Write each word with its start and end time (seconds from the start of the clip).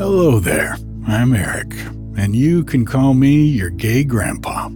Hello 0.00 0.38
there, 0.40 0.78
I'm 1.06 1.34
Eric, 1.34 1.74
and 2.16 2.34
you 2.34 2.64
can 2.64 2.86
call 2.86 3.12
me 3.12 3.44
your 3.44 3.68
gay 3.68 4.02
grandpa. 4.02 4.70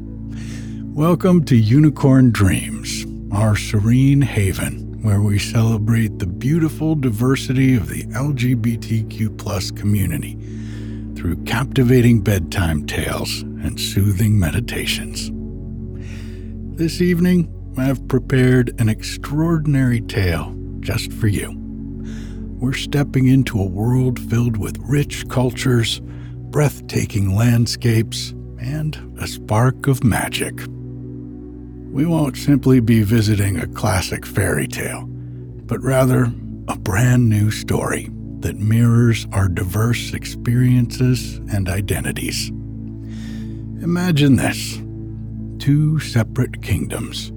Welcome 0.92 1.46
to 1.46 1.56
Unicorn 1.56 2.30
Dreams, 2.30 3.06
our 3.32 3.56
serene 3.56 4.20
haven 4.20 5.00
where 5.00 5.22
we 5.22 5.38
celebrate 5.38 6.18
the 6.18 6.26
beautiful 6.26 6.94
diversity 6.94 7.74
of 7.74 7.88
the 7.88 8.02
LGBTQ 8.08 9.38
plus 9.38 9.70
community 9.70 10.34
through 11.16 11.42
captivating 11.44 12.20
bedtime 12.20 12.84
tales 12.84 13.40
and 13.40 13.80
soothing 13.80 14.38
meditations. 14.38 15.30
This 16.76 17.00
evening, 17.00 17.48
I've 17.78 18.06
prepared 18.08 18.78
an 18.78 18.90
extraordinary 18.90 20.02
tale 20.02 20.54
just 20.80 21.14
for 21.14 21.28
you. 21.28 21.63
We're 22.64 22.72
stepping 22.72 23.26
into 23.26 23.60
a 23.60 23.66
world 23.66 24.18
filled 24.18 24.56
with 24.56 24.78
rich 24.78 25.28
cultures, 25.28 26.00
breathtaking 26.00 27.36
landscapes, 27.36 28.30
and 28.58 28.96
a 29.20 29.26
spark 29.26 29.86
of 29.86 30.02
magic. 30.02 30.54
We 31.92 32.06
won't 32.06 32.38
simply 32.38 32.80
be 32.80 33.02
visiting 33.02 33.58
a 33.58 33.66
classic 33.66 34.24
fairy 34.24 34.66
tale, 34.66 35.04
but 35.66 35.82
rather 35.82 36.32
a 36.66 36.78
brand 36.78 37.28
new 37.28 37.50
story 37.50 38.08
that 38.38 38.56
mirrors 38.56 39.26
our 39.32 39.48
diverse 39.48 40.14
experiences 40.14 41.36
and 41.52 41.68
identities. 41.68 42.48
Imagine 43.82 44.36
this 44.36 44.76
two 45.58 45.98
separate 45.98 46.62
kingdoms, 46.62 47.30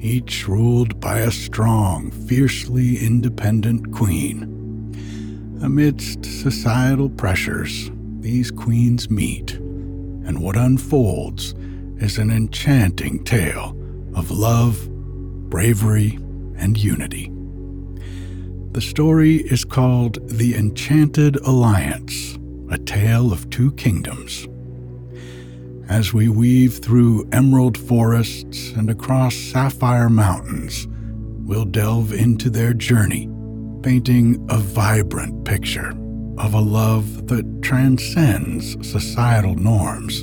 each 0.00 0.46
ruled 0.46 1.00
by 1.00 1.18
a 1.18 1.32
strong, 1.32 2.12
fiercely 2.12 2.96
independent 3.04 3.92
queen. 3.92 4.54
Amidst 5.60 6.24
societal 6.24 7.10
pressures, 7.10 7.90
these 8.20 8.50
queens 8.50 9.10
meet, 9.10 9.54
and 9.54 10.40
what 10.40 10.56
unfolds 10.56 11.52
is 11.96 12.16
an 12.16 12.30
enchanting 12.30 13.24
tale 13.24 13.76
of 14.14 14.30
love, 14.30 14.88
bravery, 15.50 16.16
and 16.56 16.78
unity. 16.78 17.32
The 18.70 18.80
story 18.80 19.36
is 19.36 19.64
called 19.64 20.18
The 20.28 20.54
Enchanted 20.54 21.36
Alliance, 21.36 22.38
a 22.70 22.78
tale 22.78 23.32
of 23.32 23.50
two 23.50 23.72
kingdoms. 23.72 24.46
As 25.88 26.14
we 26.14 26.28
weave 26.28 26.78
through 26.78 27.28
emerald 27.32 27.76
forests 27.76 28.70
and 28.76 28.90
across 28.90 29.34
sapphire 29.34 30.08
mountains, 30.08 30.86
we'll 31.44 31.64
delve 31.64 32.12
into 32.12 32.48
their 32.48 32.74
journey, 32.74 33.28
painting 33.82 34.44
a 34.50 34.58
vibrant 34.58 35.44
picture 35.44 35.90
of 36.38 36.54
a 36.54 36.60
love 36.60 37.26
that 37.28 37.62
transcends 37.62 38.76
societal 38.88 39.54
norms 39.54 40.22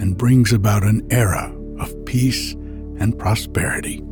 and 0.00 0.16
brings 0.16 0.52
about 0.52 0.82
an 0.82 1.06
era 1.10 1.54
of 1.78 2.04
peace 2.04 2.52
and 2.98 3.18
prosperity. 3.18 4.02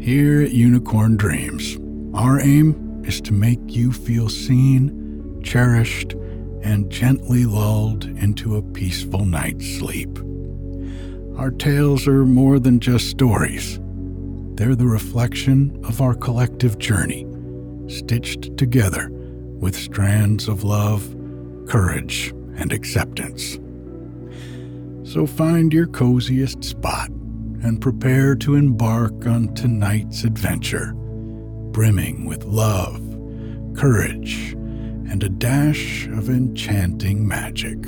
Here 0.00 0.42
at 0.42 0.52
Unicorn 0.52 1.16
Dreams, 1.16 1.78
our 2.14 2.40
aim 2.40 3.02
is 3.06 3.20
to 3.22 3.32
make 3.32 3.60
you 3.66 3.92
feel 3.92 4.28
seen, 4.28 5.40
cherished, 5.42 6.14
and 6.62 6.90
gently 6.90 7.44
lulled 7.44 8.04
into 8.04 8.56
a 8.56 8.62
peaceful 8.62 9.24
night's 9.24 9.66
sleep. 9.78 10.18
Our 11.36 11.50
tales 11.50 12.06
are 12.06 12.24
more 12.24 12.58
than 12.58 12.80
just 12.80 13.10
stories, 13.10 13.78
they're 14.54 14.76
the 14.76 14.86
reflection 14.86 15.80
of 15.84 16.00
our 16.00 16.14
collective 16.14 16.78
journey, 16.78 17.24
stitched 17.92 18.56
together 18.56 19.10
with 19.10 19.76
strands 19.76 20.48
of 20.48 20.64
love, 20.64 21.14
courage, 21.68 22.30
and 22.56 22.72
acceptance. 22.72 23.58
So 25.04 25.26
find 25.26 25.72
your 25.72 25.86
coziest 25.86 26.64
spot 26.64 27.10
and 27.62 27.80
prepare 27.80 28.34
to 28.36 28.56
embark 28.56 29.26
on 29.26 29.54
tonight's 29.54 30.24
adventure, 30.24 30.94
brimming 30.94 32.24
with 32.24 32.44
love, 32.44 33.00
courage, 33.76 34.52
and 34.52 35.22
a 35.22 35.28
dash 35.28 36.06
of 36.06 36.30
enchanting 36.30 37.26
magic. 37.26 37.78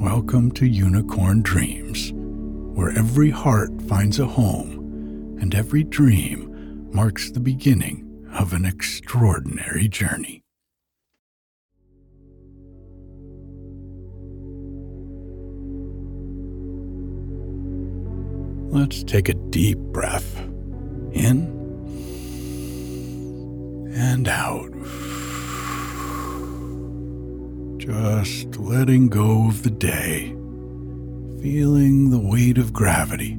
Welcome 0.00 0.50
to 0.52 0.66
Unicorn 0.66 1.42
Dreams, 1.42 2.12
where 2.14 2.90
every 2.90 3.30
heart 3.30 3.70
finds 3.82 4.18
a 4.18 4.26
home 4.26 5.36
and 5.40 5.54
every 5.54 5.84
dream 5.84 6.88
marks 6.92 7.30
the 7.30 7.40
beginning 7.40 8.07
of 8.38 8.52
an 8.52 8.64
extraordinary 8.64 9.88
journey. 9.88 10.42
Let's 18.70 19.02
take 19.02 19.28
a 19.28 19.34
deep 19.34 19.78
breath 19.78 20.38
in 21.12 21.56
and 23.94 24.28
out. 24.28 24.70
Just 27.78 28.56
letting 28.58 29.08
go 29.08 29.48
of 29.48 29.62
the 29.62 29.70
day, 29.70 30.28
feeling 31.42 32.10
the 32.10 32.20
weight 32.20 32.58
of 32.58 32.72
gravity 32.72 33.38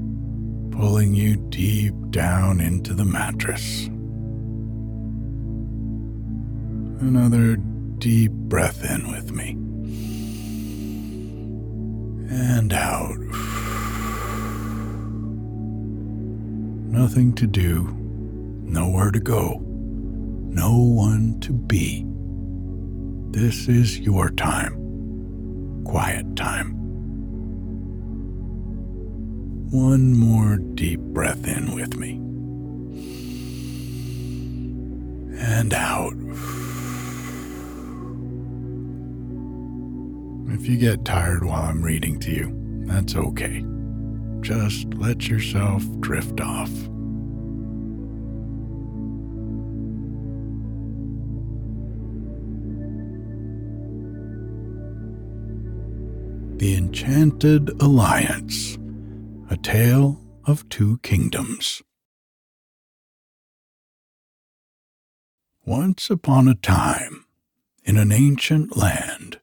pulling 0.80 1.14
you 1.14 1.36
deep 1.50 1.94
down 2.10 2.62
into 2.62 2.94
the 2.94 3.04
mattress. 3.04 3.90
Another 7.02 7.56
deep 7.56 8.34
breath 8.34 8.84
in 8.84 9.10
with 9.10 9.32
me. 9.32 9.52
And 12.30 12.74
out. 12.74 13.18
Nothing 16.92 17.34
to 17.36 17.48
do, 17.48 17.84
nowhere 18.64 19.12
to 19.12 19.20
go, 19.22 19.62
no 19.64 20.78
one 20.78 21.40
to 21.40 21.54
be. 21.54 22.06
This 23.32 23.70
is 23.70 24.00
your 24.00 24.30
time. 24.32 25.84
Quiet 25.86 26.36
time. 26.36 26.76
One 29.72 30.14
more 30.16 30.58
deep 30.58 31.00
breath 31.00 31.48
in 31.48 31.74
with 31.74 31.96
me. 31.96 32.16
And 35.40 35.74
out. 35.74 36.14
If 40.52 40.68
you 40.68 40.78
get 40.78 41.06
tired 41.06 41.44
while 41.46 41.64
I'm 41.64 41.82
reading 41.82 42.20
to 42.22 42.32
you, 42.32 42.52
that's 42.86 43.16
okay. 43.16 43.64
Just 44.42 44.94
let 44.96 45.28
yourself 45.28 45.84
drift 46.00 46.42
off. 46.42 46.72
The 56.58 56.76
Enchanted 56.76 57.70
Alliance 57.82 58.78
A 59.50 59.56
Tale 59.56 60.20
of 60.46 60.68
Two 60.68 60.98
Kingdoms. 61.00 61.82
Once 65.66 66.10
upon 66.10 66.48
a 66.48 66.56
time, 66.56 67.26
in 67.86 67.96
an 67.96 68.12
ancient 68.12 68.76
land, 68.76 69.40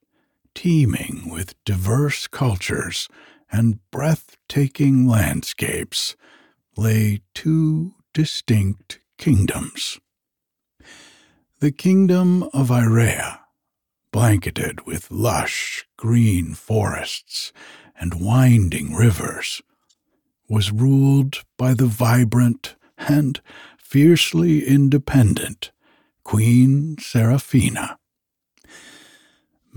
teeming 0.57 1.31
with 1.31 1.55
diverse 1.65 2.27
cultures 2.27 3.09
and 3.53 3.79
breathtaking 3.93 5.07
landscapes, 5.07 6.17
lay 6.77 7.21
two 7.33 7.95
distinct 8.13 8.99
kingdoms. 9.19 10.01
The 11.61 11.71
kingdom 11.71 12.43
of 12.53 12.71
Irea 12.71 13.39
blanketed 14.17 14.87
with 14.87 15.11
lush 15.11 15.87
green 15.99 16.55
forests 16.55 17.53
and 18.01 18.15
winding 18.15 18.95
rivers, 18.95 19.61
was 20.49 20.73
ruled 20.73 21.45
by 21.59 21.75
the 21.75 21.85
vibrant 21.85 22.77
and 22.97 23.43
fiercely 23.77 24.67
independent 24.67 25.71
Queen 26.25 26.97
Seraphina. 26.99 27.99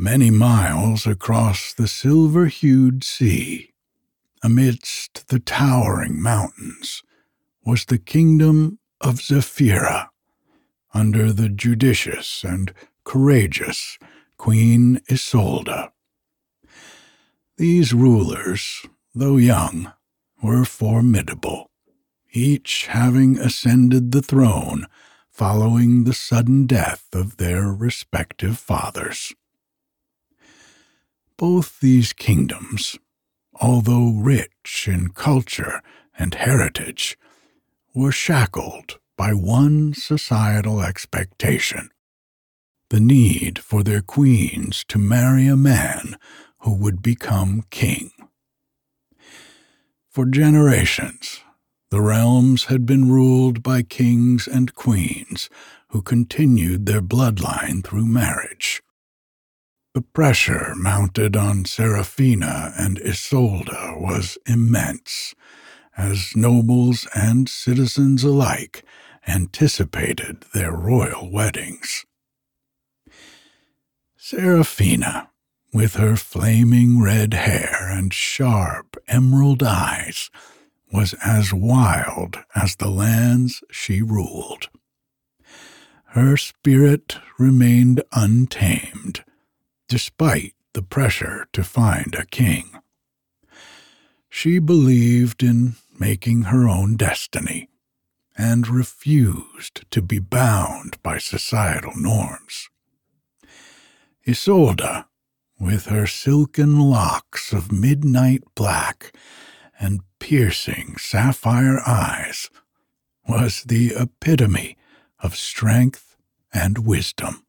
Many 0.02 0.32
miles 0.32 1.06
across 1.06 1.74
the 1.74 1.86
silver 1.86 2.46
hued 2.46 3.04
sea, 3.04 3.74
amidst 4.42 5.28
the 5.28 5.40
towering 5.40 6.22
mountains, 6.22 7.04
was 7.66 7.84
the 7.84 7.98
kingdom 7.98 8.80
of 9.02 9.20
Zephira, 9.20 10.08
under 10.94 11.34
the 11.34 11.50
judicious 11.50 12.46
and 12.46 12.74
courageous 13.04 14.00
Queen 14.38 15.02
Isolde. 15.12 15.90
These 17.58 17.94
rulers, 17.94 18.86
though 19.14 19.36
young, 19.36 19.92
were 20.42 20.64
formidable, 20.64 21.72
each 22.32 22.86
having 22.86 23.38
ascended 23.38 24.14
the 24.14 24.22
throne 24.22 24.88
following 25.30 26.06
the 26.06 26.14
sudden 26.14 26.68
death 26.68 27.06
of 27.12 27.36
their 27.36 27.64
respective 27.64 28.58
fathers. 28.58 29.34
Both 31.40 31.80
these 31.80 32.12
kingdoms, 32.12 32.98
although 33.62 34.12
rich 34.12 34.90
in 34.92 35.12
culture 35.12 35.82
and 36.18 36.36
heritage, 36.36 37.18
were 37.96 38.12
shackled 38.12 39.00
by 39.16 39.32
one 39.32 39.94
societal 39.94 40.82
expectation 40.82 41.92
the 42.90 43.00
need 43.00 43.58
for 43.58 43.84
their 43.84 44.02
queens 44.02 44.84
to 44.90 44.98
marry 44.98 45.48
a 45.48 45.56
man 45.56 46.18
who 46.62 46.74
would 46.74 47.02
become 47.02 47.64
king. 47.70 48.12
For 50.10 50.26
generations, 50.26 51.40
the 51.90 52.02
realms 52.02 52.66
had 52.66 52.86
been 52.86 53.10
ruled 53.10 53.64
by 53.64 53.84
kings 53.84 54.46
and 54.46 54.76
queens 54.76 55.50
who 55.90 56.02
continued 56.02 56.86
their 56.86 57.02
bloodline 57.02 57.82
through 57.82 58.08
marriage. 58.08 58.82
The 60.00 60.06
pressure 60.14 60.76
mounted 60.78 61.36
on 61.36 61.66
Seraphina 61.66 62.72
and 62.78 63.02
Isolde 63.02 64.00
was 64.00 64.38
immense, 64.46 65.36
as 65.98 66.38
nobles 66.38 67.06
and 67.14 67.50
citizens 67.50 68.24
alike 68.24 68.86
anticipated 69.28 70.46
their 70.54 70.72
royal 70.72 71.30
weddings. 71.30 72.06
Seraphina, 74.16 75.32
with 75.74 75.96
her 75.96 76.16
flaming 76.16 77.02
red 77.02 77.34
hair 77.34 77.90
and 77.92 78.14
sharp 78.14 78.96
emerald 79.10 79.62
eyes, 79.62 80.30
was 80.94 81.14
as 81.16 81.54
wild 81.54 82.38
as 82.56 82.78
the 82.78 82.90
lands 82.90 83.66
she 83.70 84.02
ruled. 84.02 84.70
Her 86.12 86.38
spirit 86.38 87.18
remained 87.38 88.02
untamed, 88.14 89.26
despite 89.90 90.54
the 90.74 90.82
pressure 90.82 91.48
to 91.52 91.64
find 91.64 92.16
a 92.16 92.26
king. 92.26 92.80
She 94.30 94.60
believed 94.60 95.44
in 95.44 95.76
making 96.00 96.44
her 96.44 96.70
own 96.70 96.96
destiny 96.96 97.68
and 98.38 98.70
refused 98.70 99.84
to 99.92 100.02
be 100.02 100.20
bound 100.20 101.02
by 101.04 101.18
societal 101.18 101.92
norms. 101.98 102.70
Isolde, 104.26 105.06
with 105.60 105.88
her 105.88 106.08
silken 106.08 106.80
locks 106.80 107.52
of 107.52 107.72
midnight 107.72 108.44
black 108.56 109.14
and 109.80 110.02
piercing 110.20 110.96
sapphire 110.98 111.82
eyes, 111.86 112.50
was 113.28 113.64
the 113.64 113.94
epitome 113.96 114.78
of 115.20 115.36
strength 115.36 116.16
and 116.54 116.86
wisdom. 116.86 117.46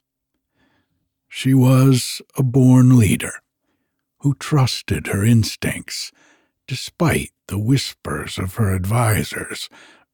She 1.32 1.54
was 1.54 2.20
a 2.36 2.42
born 2.42 2.98
leader 2.98 3.34
who 4.18 4.34
trusted 4.34 5.06
her 5.06 5.24
instincts 5.24 6.10
despite 6.66 7.30
the 7.46 7.58
whispers 7.58 8.36
of 8.36 8.56
her 8.56 8.74
advisers 8.74 9.68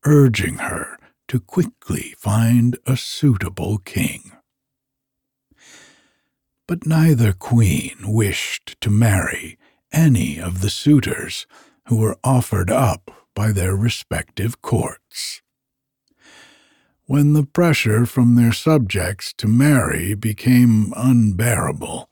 urging 0.04 0.58
her 0.58 0.98
to 1.28 1.40
quickly 1.40 2.14
find 2.18 2.78
a 2.86 2.98
suitable 2.98 3.78
king. 3.78 4.30
But 6.68 6.86
neither 6.86 7.32
queen 7.32 7.96
wished 8.02 8.76
to 8.82 8.90
marry 8.90 9.58
any 9.92 10.38
of 10.38 10.60
the 10.60 10.70
suitors 10.70 11.46
who 11.88 11.96
were 11.96 12.18
offered 12.22 12.70
up 12.70 13.10
by 13.34 13.52
their 13.52 13.74
respective 13.74 14.60
courts. 14.60 15.40
When 17.08 17.34
the 17.34 17.44
pressure 17.44 18.04
from 18.04 18.34
their 18.34 18.52
subjects 18.52 19.32
to 19.34 19.46
marry 19.46 20.14
became 20.14 20.92
unbearable, 20.96 22.10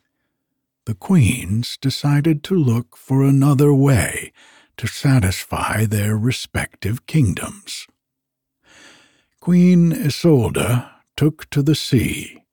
the 0.87 0.95
queens 0.95 1.77
decided 1.81 2.45
to 2.45 2.55
look 2.55 2.97
for 2.97 3.25
another 3.25 3.75
way 3.75 4.33
to 4.77 4.87
satisfy 4.87 5.85
their 5.85 6.17
respective 6.17 7.07
kingdoms. 7.07 7.89
Queen 9.41 9.93
Isolde 9.93 10.89
took 11.17 11.51
to 11.51 11.61
the 11.61 11.75
sea, 11.75 12.45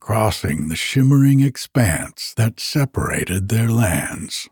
crossing 0.00 0.68
the 0.68 0.76
shimmering 0.76 1.40
expanse 1.40 2.32
that 2.38 2.58
separated 2.58 3.50
their 3.50 3.68
lands. 3.68 4.48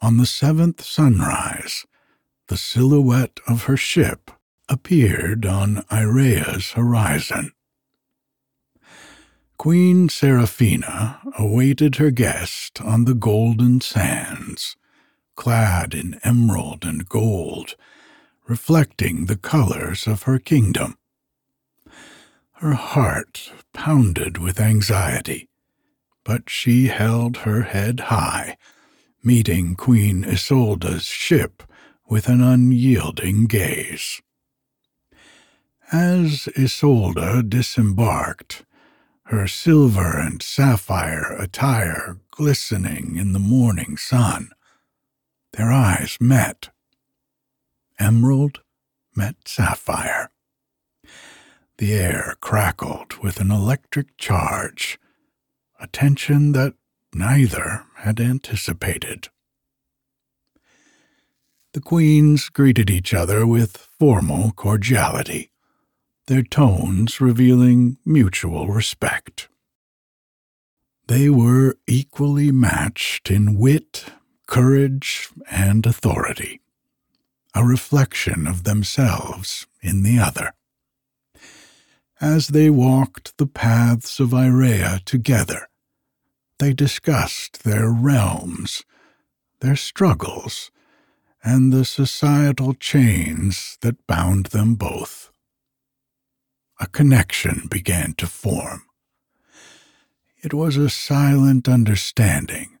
On 0.00 0.16
the 0.16 0.26
seventh 0.26 0.82
sunrise, 0.82 1.84
the 2.48 2.56
silhouette 2.56 3.40
of 3.46 3.64
her 3.64 3.76
ship 3.76 4.30
appeared 4.68 5.46
on 5.46 5.84
Irea's 5.90 6.72
horizon. 6.72 7.52
Queen 9.58 10.08
Seraphina 10.08 11.20
awaited 11.38 11.96
her 11.96 12.10
guest 12.10 12.80
on 12.82 13.04
the 13.04 13.14
golden 13.14 13.80
sands, 13.80 14.76
clad 15.34 15.94
in 15.94 16.20
emerald 16.24 16.84
and 16.84 17.08
gold, 17.08 17.74
reflecting 18.46 19.26
the 19.26 19.36
colors 19.36 20.06
of 20.06 20.24
her 20.24 20.38
kingdom. 20.38 20.96
Her 22.54 22.74
heart 22.74 23.52
pounded 23.72 24.38
with 24.38 24.60
anxiety, 24.60 25.48
but 26.24 26.50
she 26.50 26.88
held 26.88 27.38
her 27.38 27.62
head 27.62 28.00
high 28.00 28.56
meeting 29.26 29.74
Queen 29.74 30.24
Isolde's 30.24 31.04
ship 31.06 31.64
with 32.08 32.28
an 32.28 32.40
unyielding 32.40 33.46
gaze. 33.46 34.22
As 35.92 36.48
Isolde 36.56 37.48
disembarked, 37.48 38.64
her 39.26 39.46
silver 39.46 40.18
and 40.18 40.42
sapphire 40.42 41.36
attire 41.38 42.18
glistening 42.30 43.16
in 43.16 43.32
the 43.32 43.38
morning 43.38 43.96
sun, 43.96 44.50
their 45.52 45.70
eyes 45.70 46.16
met. 46.20 46.70
Emerald 48.00 48.62
met 49.14 49.36
sapphire. 49.46 50.30
The 51.78 51.94
air 51.94 52.34
crackled 52.40 53.18
with 53.22 53.38
an 53.38 53.50
electric 53.50 54.16
charge, 54.16 54.98
a 55.78 55.86
tension 55.86 56.52
that 56.52 56.74
neither 57.14 57.84
had 57.96 58.20
anticipated. 58.20 59.28
The 61.74 61.80
queens 61.80 62.48
greeted 62.48 62.90
each 62.90 63.14
other 63.14 63.46
with 63.46 63.76
formal 63.98 64.52
cordiality, 64.52 65.50
their 66.26 66.42
tones 66.42 67.20
revealing 67.20 67.98
mutual 68.04 68.68
respect. 68.68 69.48
They 71.06 71.30
were 71.30 71.76
equally 71.86 72.50
matched 72.50 73.30
in 73.30 73.56
wit, 73.56 74.06
courage, 74.46 75.28
and 75.48 75.86
authority, 75.86 76.60
a 77.54 77.64
reflection 77.64 78.46
of 78.46 78.64
themselves 78.64 79.66
in 79.80 80.02
the 80.02 80.18
other. 80.18 80.52
As 82.20 82.48
they 82.48 82.70
walked 82.70 83.36
the 83.36 83.46
paths 83.46 84.18
of 84.18 84.30
Irea 84.30 85.04
together, 85.04 85.68
they 86.58 86.72
discussed 86.72 87.62
their 87.62 87.90
realms, 87.90 88.84
their 89.60 89.76
struggles, 89.76 90.70
and 91.44 91.72
the 91.72 91.84
societal 91.84 92.74
chains 92.74 93.78
that 93.82 94.06
bound 94.06 94.46
them 94.46 94.74
both. 94.74 95.30
A 96.78 96.86
connection 96.86 97.68
began 97.70 98.14
to 98.14 98.26
form. 98.26 98.82
It 100.42 100.52
was 100.52 100.76
a 100.76 100.90
silent 100.90 101.68
understanding 101.68 102.78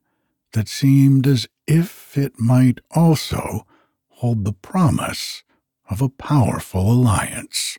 that 0.52 0.68
seemed 0.68 1.26
as 1.26 1.46
if 1.66 2.16
it 2.16 2.38
might 2.38 2.80
also 2.90 3.66
hold 4.08 4.44
the 4.44 4.52
promise 4.52 5.42
of 5.88 6.02
a 6.02 6.08
powerful 6.08 6.92
alliance. 6.92 7.78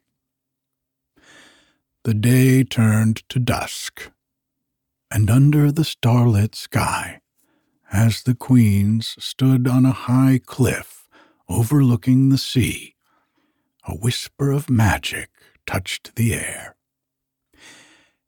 The 2.04 2.14
day 2.14 2.64
turned 2.64 3.28
to 3.30 3.40
dusk 3.40 4.12
and 5.12 5.30
under 5.30 5.72
the 5.72 5.86
starlit 5.86 6.56
sky, 6.56 7.22
as 7.92 8.24
the 8.24 8.36
queens 8.36 9.16
stood 9.20 9.68
on 9.68 9.86
a 9.86 9.92
high 9.92 10.40
cliff 10.44 11.08
overlooking 11.48 12.30
the 12.30 12.38
sea, 12.38 12.96
a 13.86 13.94
whisper 13.96 14.52
of 14.52 14.70
magic 14.70 15.30
touched 15.68 16.16
the 16.16 16.34
air. 16.34 16.76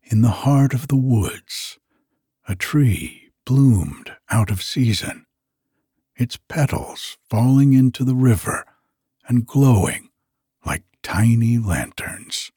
In 0.04 0.22
the 0.22 0.44
heart 0.46 0.74
of 0.74 0.90
the 0.90 0.98
woods, 0.98 1.80
a 2.48 2.56
tree 2.56 3.32
bloomed 3.46 4.12
out 4.30 4.52
of 4.52 4.62
season, 4.62 5.26
its 6.16 6.38
petals 6.50 7.18
falling 7.30 7.74
into 7.74 8.04
the 8.04 8.16
river 8.16 8.66
and 9.28 9.48
glowing 9.48 10.10
like 10.66 10.84
tiny 11.02 11.58
lanterns. 11.58 12.52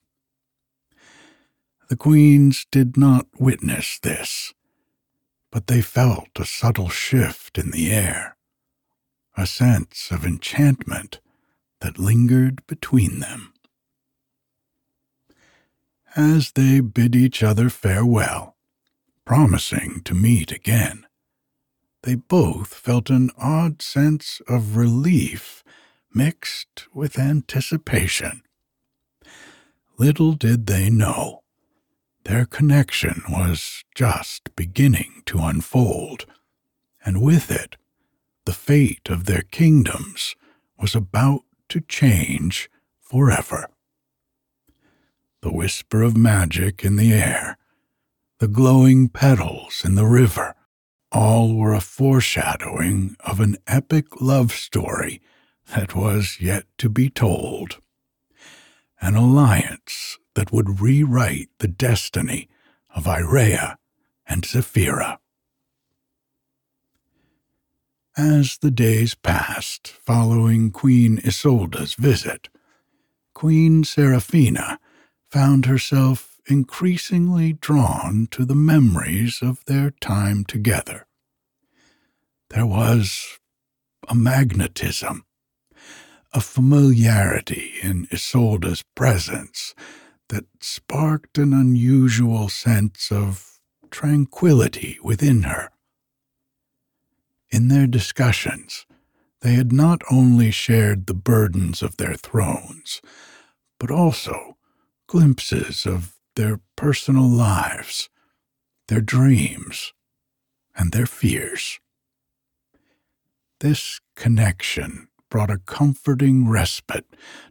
The 1.88 1.96
queens 1.96 2.66
did 2.70 2.96
not 2.96 3.26
witness 3.38 3.98
this, 3.98 4.52
but 5.50 5.66
they 5.66 5.82
felt 5.82 6.28
a 6.36 6.44
subtle 6.44 6.88
shift 6.88 7.58
in 7.58 7.70
the 7.70 7.92
air, 7.92 8.36
a 9.36 9.46
sense 9.46 10.10
of 10.10 10.24
enchantment 10.24 11.20
that 11.80 11.98
lingered 11.98 12.66
between 12.66 13.20
them. 13.20 13.51
As 16.16 16.52
they 16.52 16.80
bid 16.80 17.16
each 17.16 17.42
other 17.42 17.68
farewell, 17.70 18.56
promising 19.24 20.02
to 20.04 20.14
meet 20.14 20.52
again. 20.52 21.06
They 22.02 22.16
both 22.16 22.74
felt 22.74 23.10
an 23.10 23.30
odd 23.38 23.80
sense 23.80 24.40
of 24.48 24.76
relief 24.76 25.62
mixed 26.14 26.86
with 26.92 27.18
anticipation. 27.18 28.42
Little 29.98 30.32
did 30.32 30.66
they 30.66 30.90
know, 30.90 31.42
their 32.24 32.44
connection 32.44 33.22
was 33.28 33.84
just 33.94 34.54
beginning 34.56 35.22
to 35.26 35.38
unfold, 35.38 36.26
and 37.04 37.22
with 37.22 37.50
it, 37.50 37.76
the 38.44 38.52
fate 38.52 39.08
of 39.08 39.24
their 39.24 39.42
kingdoms 39.42 40.34
was 40.78 40.94
about 40.94 41.42
to 41.68 41.80
change 41.80 42.68
forever 43.00 43.68
the 45.42 45.52
whisper 45.52 46.02
of 46.02 46.16
magic 46.16 46.84
in 46.84 46.96
the 46.96 47.12
air, 47.12 47.58
the 48.38 48.48
glowing 48.48 49.08
petals 49.08 49.82
in 49.84 49.96
the 49.96 50.06
river, 50.06 50.54
all 51.10 51.54
were 51.54 51.74
a 51.74 51.80
foreshadowing 51.80 53.16
of 53.20 53.40
an 53.40 53.56
epic 53.66 54.20
love 54.20 54.52
story 54.52 55.20
that 55.74 55.94
was 55.94 56.38
yet 56.40 56.64
to 56.78 56.88
be 56.88 57.10
told. 57.10 57.78
An 59.00 59.14
alliance 59.14 60.18
that 60.34 60.52
would 60.52 60.80
rewrite 60.80 61.50
the 61.58 61.68
destiny 61.68 62.48
of 62.94 63.04
Irea 63.04 63.76
and 64.26 64.44
Zephira. 64.44 65.18
As 68.16 68.58
the 68.58 68.70
days 68.70 69.14
passed 69.14 69.88
following 69.88 70.70
Queen 70.70 71.20
Isolde's 71.24 71.94
visit, 71.94 72.48
Queen 73.34 73.82
Seraphina 73.84 74.78
found 75.32 75.64
herself 75.64 76.36
increasingly 76.46 77.54
drawn 77.54 78.28
to 78.30 78.44
the 78.44 78.54
memories 78.54 79.38
of 79.40 79.64
their 79.64 79.90
time 79.92 80.44
together. 80.44 81.06
There 82.50 82.66
was 82.66 83.38
a 84.06 84.14
magnetism, 84.14 85.24
a 86.34 86.40
familiarity 86.42 87.72
in 87.82 88.08
Isolde's 88.12 88.84
presence 88.94 89.74
that 90.28 90.44
sparked 90.60 91.38
an 91.38 91.54
unusual 91.54 92.50
sense 92.50 93.10
of 93.10 93.58
tranquility 93.90 94.98
within 95.02 95.44
her. 95.44 95.70
In 97.50 97.68
their 97.68 97.86
discussions, 97.86 98.84
they 99.40 99.54
had 99.54 99.72
not 99.72 100.02
only 100.10 100.50
shared 100.50 101.06
the 101.06 101.14
burdens 101.14 101.82
of 101.82 101.96
their 101.96 102.14
thrones, 102.14 103.00
but 103.78 103.90
also 103.90 104.51
glimpses 105.12 105.84
of 105.84 106.14
their 106.36 106.58
personal 106.74 107.28
lives, 107.28 108.08
their 108.88 109.02
dreams, 109.02 109.92
and 110.74 110.90
their 110.90 111.04
fears. 111.04 111.78
This 113.60 114.00
connection 114.16 115.08
brought 115.28 115.50
a 115.50 115.58
comforting 115.58 116.48
respite 116.48 117.04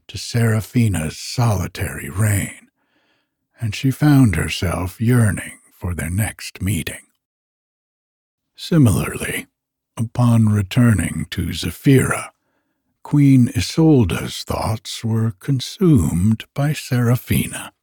to 0.07 0.17
Seraphina's 0.17 1.19
solitary 1.19 2.09
reign, 2.09 2.69
and 3.59 3.75
she 3.75 3.91
found 3.91 4.35
herself 4.35 4.99
yearning 4.99 5.59
for 5.71 5.93
their 5.93 6.09
next 6.09 6.63
meeting. 6.63 7.05
Similarly, 8.55 9.45
upon 9.95 10.49
returning 10.49 11.27
to 11.29 11.53
Zephira, 11.53 12.31
Queen 13.03 13.49
Isolde's 13.55 14.43
thoughts 14.43 15.03
were 15.03 15.31
consumed 15.39 16.45
by 16.53 16.71
Seraphina. 16.71 17.73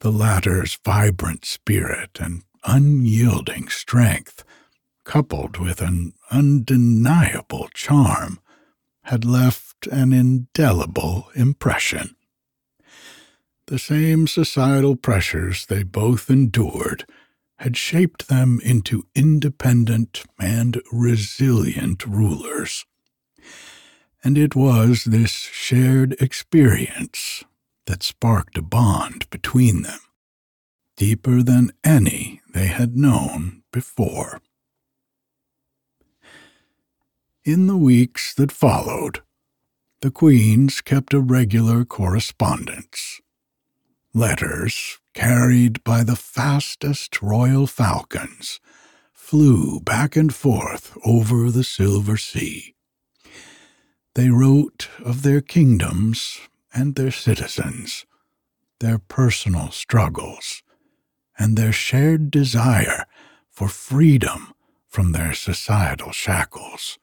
The 0.00 0.10
latter's 0.10 0.78
vibrant 0.84 1.44
spirit 1.44 2.18
and 2.18 2.42
unyielding 2.64 3.68
strength, 3.68 4.44
coupled 5.04 5.58
with 5.58 5.80
an 5.80 6.14
undeniable 6.30 7.68
charm, 7.74 8.40
had 9.04 9.24
left 9.24 9.86
an 9.88 10.12
indelible 10.12 11.28
impression. 11.34 12.16
The 13.66 13.78
same 13.78 14.26
societal 14.26 14.96
pressures 14.96 15.66
they 15.66 15.82
both 15.82 16.30
endured 16.30 17.04
had 17.58 17.76
shaped 17.76 18.28
them 18.28 18.60
into 18.64 19.06
independent 19.14 20.24
and 20.38 20.80
resilient 20.90 22.06
rulers 22.06 22.84
and 24.24 24.38
it 24.38 24.54
was 24.54 25.04
this 25.04 25.30
shared 25.30 26.12
experience 26.20 27.44
that 27.86 28.02
sparked 28.02 28.56
a 28.56 28.62
bond 28.62 29.28
between 29.30 29.82
them, 29.82 29.98
deeper 30.96 31.42
than 31.42 31.72
any 31.82 32.40
they 32.54 32.66
had 32.66 32.96
known 32.96 33.62
before. 33.72 34.40
In 37.44 37.66
the 37.66 37.76
weeks 37.76 38.32
that 38.34 38.52
followed, 38.52 39.22
the 40.00 40.12
queens 40.12 40.80
kept 40.80 41.12
a 41.12 41.20
regular 41.20 41.84
correspondence. 41.84 43.20
Letters, 44.14 44.98
carried 45.14 45.82
by 45.82 46.04
the 46.04 46.16
fastest 46.16 47.20
royal 47.20 47.66
falcons, 47.66 48.60
flew 49.12 49.80
back 49.80 50.14
and 50.14 50.32
forth 50.32 50.96
over 51.04 51.50
the 51.50 51.64
silver 51.64 52.16
sea 52.16 52.76
they 54.14 54.28
wrote 54.28 54.88
of 55.04 55.22
their 55.22 55.40
kingdoms 55.40 56.38
and 56.74 56.94
their 56.94 57.10
citizens, 57.10 58.04
their 58.80 58.98
personal 58.98 59.70
struggles, 59.70 60.62
and 61.38 61.56
their 61.56 61.72
shared 61.72 62.30
desire 62.30 63.06
for 63.50 63.68
freedom 63.68 64.52
from 64.86 65.12
their 65.12 65.32
societal 65.32 66.12
shackles. 66.12 66.98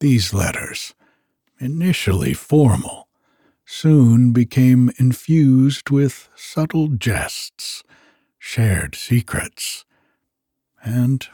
These 0.00 0.32
letters, 0.32 0.94
initially 1.60 2.32
formal, 2.32 3.08
soon 3.66 4.32
became 4.32 4.90
infused 4.98 5.90
with 5.90 6.30
subtle 6.34 6.88
jests, 6.88 7.82
shared 8.38 8.94
secrets, 8.94 9.84
and 10.82 11.26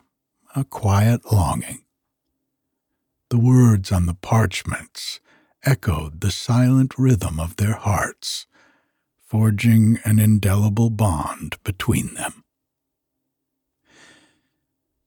a 0.56 0.64
quiet 0.64 1.30
longing 1.32 1.83
the 3.34 3.40
words 3.40 3.90
on 3.90 4.06
the 4.06 4.14
parchments 4.14 5.18
echoed 5.64 6.20
the 6.20 6.30
silent 6.30 6.96
rhythm 6.96 7.40
of 7.40 7.56
their 7.56 7.72
hearts, 7.72 8.46
forging 9.26 9.98
an 10.04 10.20
indelible 10.20 10.88
bond 10.88 11.56
between 11.64 12.14
them. 12.14 12.44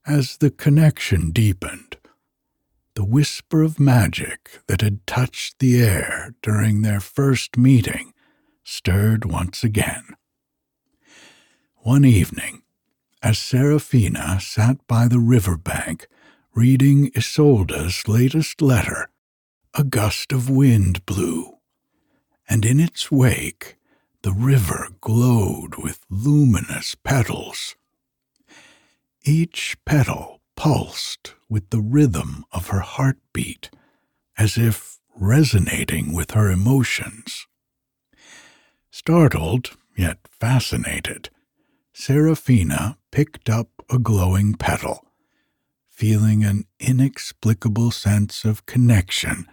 As 0.06 0.36
the 0.36 0.50
connection 0.50 1.30
deepened, 1.30 1.96
the 2.92 3.02
whisper 3.02 3.62
of 3.62 3.80
magic 3.80 4.60
that 4.66 4.82
had 4.82 5.06
touched 5.06 5.58
the 5.58 5.80
air 5.80 6.34
during 6.42 6.82
their 6.82 7.00
first 7.00 7.56
meeting 7.56 8.12
stirred 8.62 9.24
once 9.24 9.64
again. 9.64 10.04
One 11.76 12.04
evening, 12.04 12.60
as 13.22 13.38
Seraphina 13.38 14.38
sat 14.38 14.86
by 14.86 15.08
the 15.08 15.18
river 15.18 15.56
bank 15.56 16.08
reading 16.58 17.08
Isolde's 17.14 18.08
latest 18.08 18.60
letter, 18.60 19.10
a 19.74 19.84
gust 19.84 20.32
of 20.32 20.50
wind 20.50 21.06
blew, 21.06 21.58
and 22.48 22.64
in 22.64 22.80
its 22.80 23.12
wake 23.12 23.76
the 24.22 24.32
river 24.32 24.88
glowed 25.00 25.76
with 25.76 26.04
luminous 26.10 26.96
petals. 26.96 27.76
Each 29.22 29.76
petal 29.86 30.40
pulsed 30.56 31.36
with 31.48 31.70
the 31.70 31.80
rhythm 31.80 32.44
of 32.50 32.70
her 32.70 32.80
heartbeat, 32.80 33.70
as 34.36 34.58
if 34.58 34.98
resonating 35.14 36.12
with 36.12 36.32
her 36.32 36.50
emotions. 36.50 37.46
Startled, 38.90 39.76
yet 39.96 40.18
fascinated, 40.40 41.30
Seraphina 41.92 42.98
picked 43.12 43.48
up 43.48 43.68
a 43.88 44.00
glowing 44.00 44.54
petal 44.54 45.07
feeling 45.98 46.44
an 46.44 46.64
inexplicable 46.78 47.90
sense 47.90 48.44
of 48.44 48.64
connection 48.66 49.44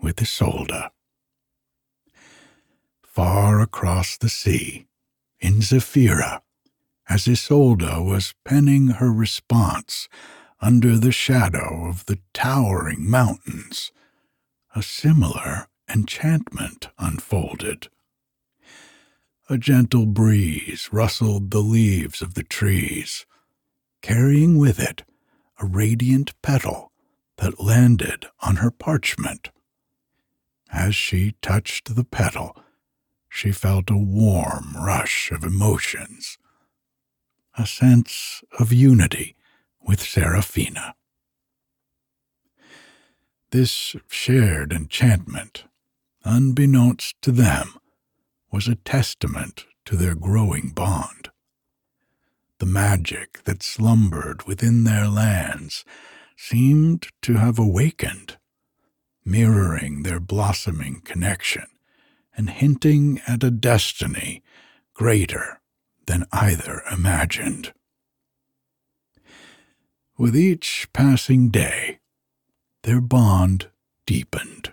with 0.00 0.22
Isolde. 0.22 0.90
Far 3.02 3.60
across 3.60 4.16
the 4.16 4.28
sea, 4.28 4.86
in 5.40 5.54
Zephira, 5.54 6.42
as 7.08 7.26
Isolde 7.26 8.04
was 8.04 8.32
penning 8.44 8.90
her 9.00 9.12
response 9.12 10.08
under 10.60 10.96
the 10.96 11.10
shadow 11.10 11.88
of 11.88 12.06
the 12.06 12.20
towering 12.32 13.10
mountains, 13.10 13.90
a 14.76 14.84
similar 14.84 15.66
enchantment 15.92 16.90
unfolded. 17.00 17.88
A 19.50 19.58
gentle 19.58 20.06
breeze 20.06 20.90
rustled 20.92 21.50
the 21.50 21.58
leaves 21.58 22.22
of 22.22 22.34
the 22.34 22.44
trees, 22.44 23.26
carrying 24.00 24.58
with 24.58 24.78
it 24.78 25.02
a 25.60 25.66
radiant 25.66 26.40
petal 26.42 26.92
that 27.38 27.60
landed 27.60 28.26
on 28.40 28.56
her 28.56 28.70
parchment. 28.70 29.50
As 30.70 30.94
she 30.94 31.34
touched 31.40 31.94
the 31.94 32.04
petal, 32.04 32.56
she 33.28 33.52
felt 33.52 33.90
a 33.90 33.96
warm 33.96 34.74
rush 34.76 35.30
of 35.30 35.44
emotions, 35.44 36.38
a 37.56 37.66
sense 37.66 38.42
of 38.58 38.72
unity 38.72 39.36
with 39.80 40.00
Seraphina. 40.00 40.94
This 43.50 43.96
shared 44.08 44.72
enchantment, 44.72 45.64
unbeknownst 46.24 47.16
to 47.22 47.32
them, 47.32 47.78
was 48.52 48.68
a 48.68 48.74
testament 48.74 49.64
to 49.86 49.96
their 49.96 50.14
growing 50.14 50.70
bond. 50.70 51.30
The 52.58 52.66
magic 52.66 53.44
that 53.44 53.62
slumbered 53.62 54.46
within 54.46 54.84
their 54.84 55.06
lands 55.06 55.84
seemed 56.36 57.08
to 57.22 57.34
have 57.34 57.58
awakened, 57.58 58.36
mirroring 59.24 60.02
their 60.02 60.18
blossoming 60.18 61.00
connection 61.02 61.66
and 62.36 62.50
hinting 62.50 63.20
at 63.26 63.44
a 63.44 63.50
destiny 63.50 64.42
greater 64.94 65.60
than 66.06 66.24
either 66.32 66.82
imagined. 66.90 67.72
With 70.16 70.36
each 70.36 70.88
passing 70.92 71.50
day, 71.50 72.00
their 72.82 73.00
bond 73.00 73.70
deepened, 74.06 74.72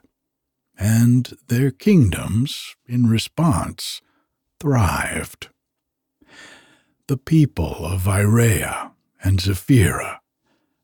and 0.78 1.38
their 1.48 1.70
kingdoms, 1.70 2.76
in 2.88 3.08
response, 3.08 4.02
thrived. 4.60 5.50
The 7.08 7.18
people 7.18 7.86
of 7.86 8.08
Irea 8.08 8.92
and 9.24 9.40
Zephyra, 9.40 10.22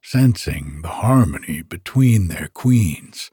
sensing 0.04 0.84
the 0.84 0.90
harmony 0.90 1.64
between 1.64 2.28
their 2.28 2.48
queens, 2.48 3.32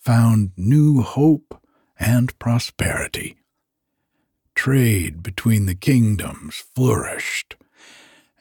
found 0.00 0.50
new 0.56 1.02
hope 1.02 1.62
and 2.00 2.36
prosperity. 2.40 3.36
Trade 4.56 5.22
between 5.22 5.66
the 5.66 5.76
kingdoms 5.76 6.64
flourished, 6.74 7.54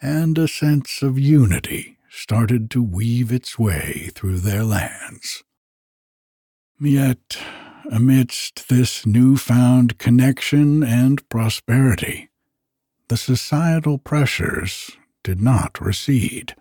and 0.02 0.36
a 0.40 0.48
sense 0.48 1.04
of 1.04 1.20
unity 1.20 2.00
started 2.10 2.72
to 2.72 2.82
weave 2.82 3.32
its 3.32 3.60
way 3.60 4.10
through 4.16 4.40
their 4.40 4.64
lands. 4.64 5.44
Yet, 6.80 7.38
amidst 7.92 8.68
this 8.68 9.06
newfound 9.06 10.00
connection 10.00 10.82
and 10.82 11.28
prosperity, 11.30 12.30
the 13.08 13.18
societal 13.18 13.98
pressures 13.98 14.92
did 15.24 15.42
not 15.42 15.80
recede. 15.80 16.56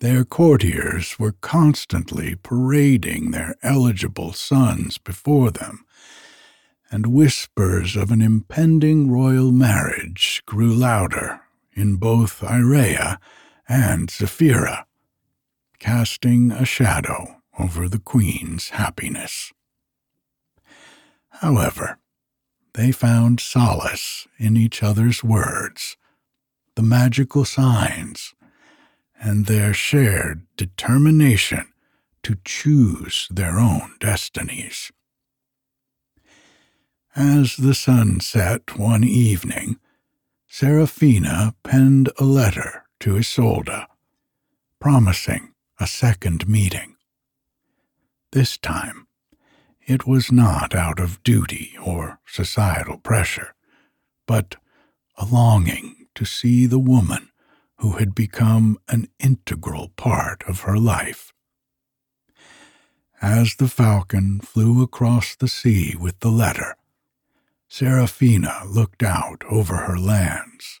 Their 0.00 0.24
courtiers 0.24 1.18
were 1.18 1.32
constantly 1.40 2.34
parading 2.34 3.30
their 3.30 3.54
eligible 3.62 4.32
sons 4.32 4.98
before 4.98 5.50
them, 5.50 5.84
and 6.90 7.06
whispers 7.06 7.96
of 7.96 8.10
an 8.10 8.20
impending 8.20 9.10
royal 9.10 9.50
marriage 9.50 10.42
grew 10.46 10.74
louder 10.74 11.40
in 11.72 11.96
both 11.96 12.40
Irea 12.42 13.18
and 13.68 14.08
Zephyra, 14.10 14.84
casting 15.78 16.52
a 16.52 16.64
shadow 16.64 17.36
over 17.58 17.88
the 17.88 17.98
queen's 17.98 18.70
happiness. 18.70 19.52
However, 21.40 21.98
they 22.76 22.92
found 22.92 23.40
solace 23.40 24.28
in 24.38 24.54
each 24.54 24.82
other's 24.82 25.24
words, 25.24 25.96
the 26.74 26.82
magical 26.82 27.44
signs, 27.44 28.34
and 29.18 29.46
their 29.46 29.72
shared 29.72 30.46
determination 30.58 31.66
to 32.22 32.36
choose 32.44 33.28
their 33.30 33.58
own 33.58 33.94
destinies. 33.98 34.92
As 37.14 37.56
the 37.56 37.74
sun 37.74 38.20
set 38.20 38.78
one 38.78 39.04
evening, 39.04 39.78
Seraphina 40.46 41.54
penned 41.62 42.10
a 42.18 42.24
letter 42.24 42.84
to 43.00 43.16
Isolde, 43.16 43.86
promising 44.80 45.54
a 45.80 45.86
second 45.86 46.46
meeting. 46.46 46.96
This 48.32 48.58
time, 48.58 49.05
it 49.86 50.06
was 50.06 50.32
not 50.32 50.74
out 50.74 50.98
of 50.98 51.22
duty 51.22 51.76
or 51.82 52.18
societal 52.26 52.98
pressure, 52.98 53.54
but 54.26 54.56
a 55.16 55.24
longing 55.24 56.06
to 56.14 56.24
see 56.24 56.66
the 56.66 56.78
woman 56.78 57.30
who 57.78 57.92
had 57.92 58.14
become 58.14 58.78
an 58.88 59.08
integral 59.20 59.90
part 59.96 60.42
of 60.48 60.60
her 60.60 60.76
life. 60.76 61.32
As 63.22 63.54
the 63.56 63.68
falcon 63.68 64.40
flew 64.40 64.82
across 64.82 65.36
the 65.36 65.48
sea 65.48 65.94
with 65.98 66.20
the 66.20 66.30
letter, 66.30 66.76
Seraphina 67.68 68.62
looked 68.66 69.02
out 69.02 69.42
over 69.48 69.76
her 69.76 69.98
lands. 69.98 70.80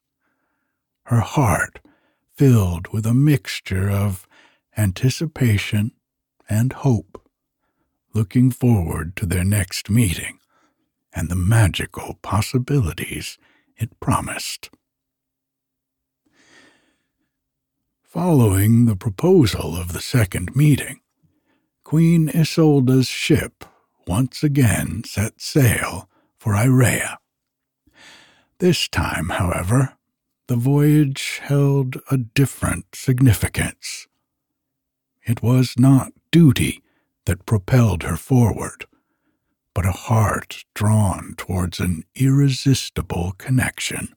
Her 1.04 1.20
heart 1.20 1.80
filled 2.34 2.88
with 2.88 3.06
a 3.06 3.14
mixture 3.14 3.88
of 3.90 4.26
anticipation 4.76 5.92
and 6.48 6.72
hope, 6.72 7.25
looking 8.16 8.50
forward 8.50 9.14
to 9.14 9.26
their 9.26 9.44
next 9.44 9.90
meeting 9.90 10.38
and 11.12 11.28
the 11.28 11.36
magical 11.36 12.18
possibilities 12.22 13.36
it 13.76 14.00
promised. 14.00 14.70
Following 18.02 18.86
the 18.86 18.96
proposal 18.96 19.76
of 19.76 19.92
the 19.92 20.00
second 20.00 20.56
meeting, 20.56 21.00
Queen 21.84 22.30
Isolde's 22.34 23.06
ship 23.06 23.66
once 24.06 24.42
again 24.42 25.02
set 25.04 25.38
sail 25.38 26.08
for 26.38 26.54
Irea. 26.54 27.18
This 28.60 28.88
time, 28.88 29.28
however, 29.28 29.92
the 30.48 30.56
voyage 30.56 31.40
held 31.42 31.98
a 32.10 32.16
different 32.16 32.86
significance. 32.94 34.06
It 35.22 35.42
was 35.42 35.74
not 35.76 36.12
duty 36.30 36.82
that 37.26 37.46
propelled 37.46 38.02
her 38.04 38.16
forward, 38.16 38.86
but 39.74 39.84
a 39.84 39.92
heart 39.92 40.64
drawn 40.74 41.34
towards 41.36 41.78
an 41.78 42.04
irresistible 42.14 43.34
connection. 43.36 44.08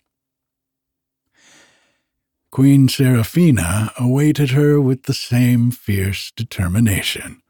Queen 2.51 2.87
Seraphina 2.87 3.91
awaited 3.99 4.51
her 4.51 4.81
with 4.81 5.03
the 5.03 5.13
same 5.13 5.69
fierce 5.69 6.31
determination, 6.31 7.41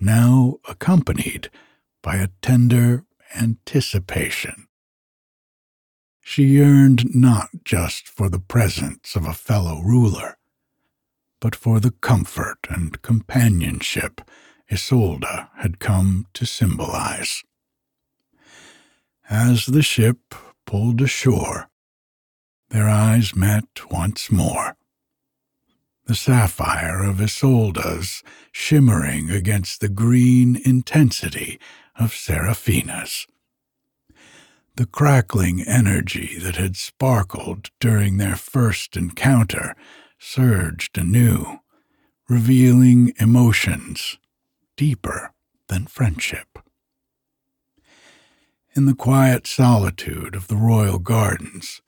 now 0.00 0.58
accompanied 0.68 1.50
by 2.02 2.16
a 2.16 2.28
tender 2.40 3.04
anticipation. 3.34 4.68
She 6.20 6.44
yearned 6.44 7.14
not 7.14 7.48
just 7.64 8.06
for 8.08 8.28
the 8.28 8.38
presence 8.38 9.16
of 9.16 9.26
a 9.26 9.34
fellow 9.34 9.80
ruler, 9.82 10.36
but 11.40 11.56
for 11.56 11.80
the 11.80 11.90
comfort 11.90 12.58
and 12.68 13.02
companionship 13.02 14.20
Isolde 14.72 15.48
had 15.58 15.78
come 15.78 16.26
to 16.32 16.46
symbolize. 16.46 17.42
As 19.28 19.66
the 19.66 19.82
ship 19.82 20.34
pulled 20.64 21.02
ashore, 21.02 21.68
their 22.70 22.88
eyes 22.88 23.36
met 23.36 23.90
once 23.90 24.32
more. 24.32 24.76
The 26.06 26.14
sapphire 26.14 27.02
of 27.02 27.20
Isolde's 27.20 28.22
shimmering 28.50 29.30
against 29.30 29.80
the 29.80 29.90
green 29.90 30.56
intensity 30.64 31.60
of 31.96 32.14
Seraphina's 32.14 33.26
the 34.76 34.86
crackling 34.86 35.60
energy 35.60 36.38
that 36.38 36.56
had 36.56 36.76
sparkled 36.76 37.68
during 37.78 38.16
their 38.16 38.36
first 38.36 38.96
encounter 38.96 39.74
surged 40.18 40.96
anew, 40.96 41.58
revealing 42.26 43.12
emotions 43.18 44.16
deeper 44.82 45.32
than 45.68 45.86
friendship. 45.86 46.58
In 48.74 48.86
the 48.86 48.96
quiet 48.96 49.46
solitude 49.46 50.34
of 50.34 50.48
the 50.48 50.56
royal 50.56 50.98
gardens, 50.98 51.80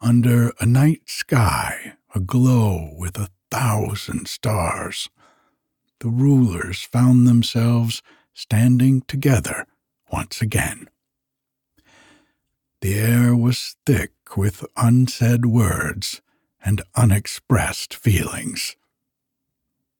under 0.00 0.54
a 0.58 0.64
night 0.64 1.02
sky 1.04 1.96
aglow 2.14 2.94
with 2.96 3.18
a 3.18 3.28
thousand 3.50 4.26
stars, 4.26 5.10
the 6.00 6.08
rulers 6.08 6.80
found 6.80 7.28
themselves 7.28 8.00
standing 8.32 9.02
together 9.02 9.66
once 10.10 10.40
again. 10.40 10.88
The 12.80 12.94
air 12.94 13.36
was 13.36 13.76
thick 13.84 14.12
with 14.34 14.64
unsaid 14.78 15.44
words 15.44 16.22
and 16.64 16.80
unexpressed 16.96 17.92
feelings. 17.92 18.76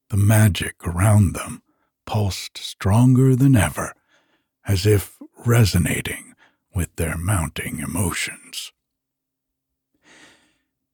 The 0.09 0.17
magic 0.17 0.77
around 0.87 1.35
them 1.35 1.61
pulsed 2.07 2.59
stronger 2.59 3.37
than 3.37 3.57
ever, 3.57 3.95
as 4.67 4.87
if 4.87 5.19
resonating 5.47 6.35
with 6.75 6.95
their 6.97 7.17
mounting 7.17 7.79
emotions. 7.81 8.73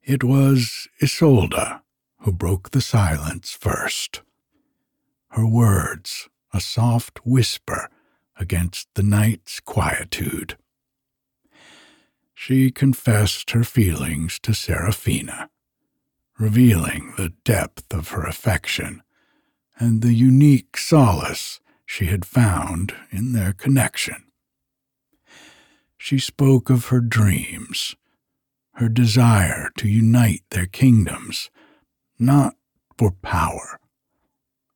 It 0.02 0.24
was 0.24 0.88
Isolde 1.02 1.80
who 2.20 2.32
broke 2.32 2.70
the 2.70 2.80
silence 2.80 3.52
first. 3.52 4.22
Her 5.30 5.46
words, 5.46 6.28
a 6.52 6.60
soft 6.60 7.20
whisper 7.24 7.88
against 8.38 8.88
the 8.94 9.02
night's 9.02 9.60
quietude. 9.60 10.56
she 12.34 12.70
confessed 12.70 13.50
her 13.50 13.62
feelings 13.64 14.38
to 14.40 14.54
Seraphina, 14.54 15.50
revealing 16.38 17.12
the 17.16 17.34
depth 17.44 17.92
of 17.92 18.08
her 18.08 18.24
affection 18.24 19.02
and 19.80 20.02
the 20.02 20.12
unique 20.12 20.76
solace 20.76 21.58
she 21.86 22.04
had 22.04 22.24
found 22.24 22.94
in 23.10 23.32
their 23.32 23.52
connection. 23.54 24.26
She 25.96 26.18
spoke 26.18 26.70
of 26.70 26.86
her 26.86 27.00
dreams, 27.00 27.96
her 28.74 28.88
desire 28.88 29.70
to 29.78 29.88
unite 29.88 30.42
their 30.50 30.66
kingdoms, 30.66 31.50
not 32.18 32.54
for 32.96 33.10
power, 33.10 33.80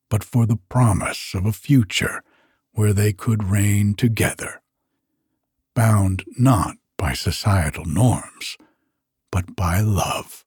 but 0.08 0.24
for 0.24 0.46
the 0.46 0.58
promise 0.68 1.34
of 1.34 1.44
a 1.44 1.52
future 1.52 2.22
where 2.72 2.94
they 2.94 3.12
could 3.12 3.44
reign 3.44 3.94
together, 3.94 4.62
bound 5.74 6.24
not 6.38 6.76
by 6.96 7.12
societal 7.12 7.84
norms, 7.84 8.56
but 9.30 9.54
by 9.54 9.80
love. 9.80 10.44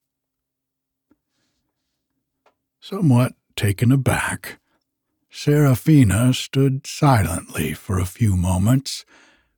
Somewhat 2.79 3.33
taken 3.57 3.91
aback, 3.91 4.59
Seraphina 5.29 6.33
stood 6.33 6.87
silently 6.87 7.73
for 7.73 7.99
a 7.99 8.05
few 8.05 8.37
moments 8.37 9.03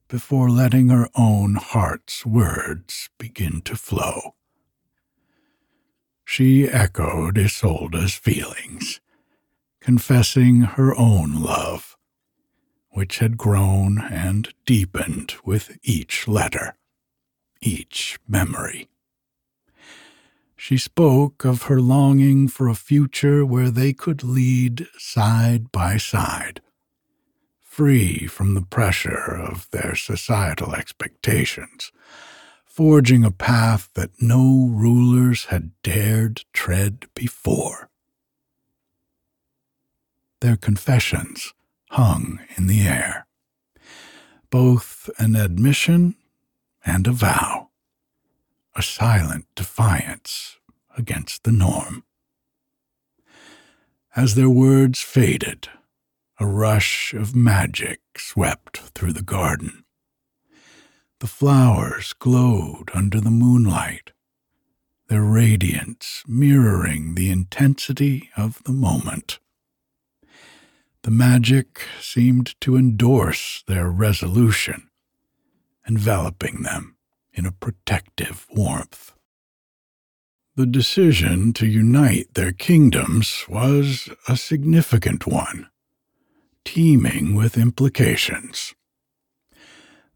before 0.08 0.50
letting 0.50 0.88
her 0.88 1.08
own 1.14 1.54
heart's 1.54 2.26
words 2.26 3.08
begin 3.18 3.60
to 3.62 3.76
flow. 3.76 4.34
She 6.24 6.68
echoed 6.68 7.38
Isolde's 7.38 8.14
feelings, 8.14 9.00
confessing 9.80 10.62
her 10.62 10.94
own 10.96 11.40
love, 11.40 11.96
which 12.90 13.18
had 13.18 13.36
grown 13.38 14.00
and 14.00 14.52
deepened 14.66 15.34
with 15.44 15.78
each 15.82 16.26
letter 16.26 16.74
each 17.60 18.18
memory. 18.26 18.88
She 20.62 20.76
spoke 20.76 21.46
of 21.46 21.62
her 21.64 21.80
longing 21.80 22.46
for 22.46 22.68
a 22.68 22.74
future 22.74 23.46
where 23.46 23.70
they 23.70 23.94
could 23.94 24.22
lead 24.22 24.88
side 24.98 25.72
by 25.72 25.96
side, 25.96 26.60
free 27.62 28.26
from 28.26 28.52
the 28.52 28.60
pressure 28.60 29.34
of 29.34 29.70
their 29.70 29.94
societal 29.96 30.74
expectations, 30.74 31.92
forging 32.66 33.24
a 33.24 33.30
path 33.30 33.88
that 33.94 34.20
no 34.20 34.68
rulers 34.70 35.46
had 35.46 35.70
dared 35.82 36.44
tread 36.52 37.06
before. 37.14 37.88
Their 40.40 40.58
confessions 40.58 41.54
hung 41.92 42.38
in 42.58 42.66
the 42.66 42.82
air, 42.82 43.26
both 44.50 45.08
an 45.18 45.36
admission 45.36 46.16
and 46.84 47.06
a 47.06 47.12
vow, 47.12 47.59
a 48.80 48.82
silent 48.82 49.44
defiance 49.54 50.56
against 50.96 51.44
the 51.44 51.52
norm. 51.52 52.02
As 54.16 54.36
their 54.36 54.48
words 54.48 55.02
faded, 55.02 55.68
a 56.38 56.46
rush 56.46 57.12
of 57.12 57.36
magic 57.36 58.00
swept 58.16 58.78
through 58.94 59.12
the 59.12 59.30
garden. 59.36 59.84
The 61.18 61.26
flowers 61.26 62.14
glowed 62.14 62.88
under 62.94 63.20
the 63.20 63.30
moonlight, 63.30 64.12
their 65.08 65.24
radiance 65.24 66.24
mirroring 66.26 67.16
the 67.16 67.30
intensity 67.30 68.30
of 68.34 68.64
the 68.64 68.72
moment. 68.72 69.40
The 71.02 71.10
magic 71.10 71.82
seemed 72.00 72.58
to 72.62 72.78
endorse 72.78 73.62
their 73.66 73.90
resolution 73.90 74.88
enveloping 75.86 76.62
them 76.62 76.96
in 77.32 77.46
a 77.46 77.52
protective 77.52 78.46
warmth. 78.52 79.12
The 80.56 80.66
decision 80.66 81.52
to 81.54 81.66
unite 81.66 82.34
their 82.34 82.52
kingdoms 82.52 83.44
was 83.48 84.10
a 84.28 84.36
significant 84.36 85.26
one, 85.26 85.68
teeming 86.64 87.34
with 87.34 87.56
implications. 87.56 88.74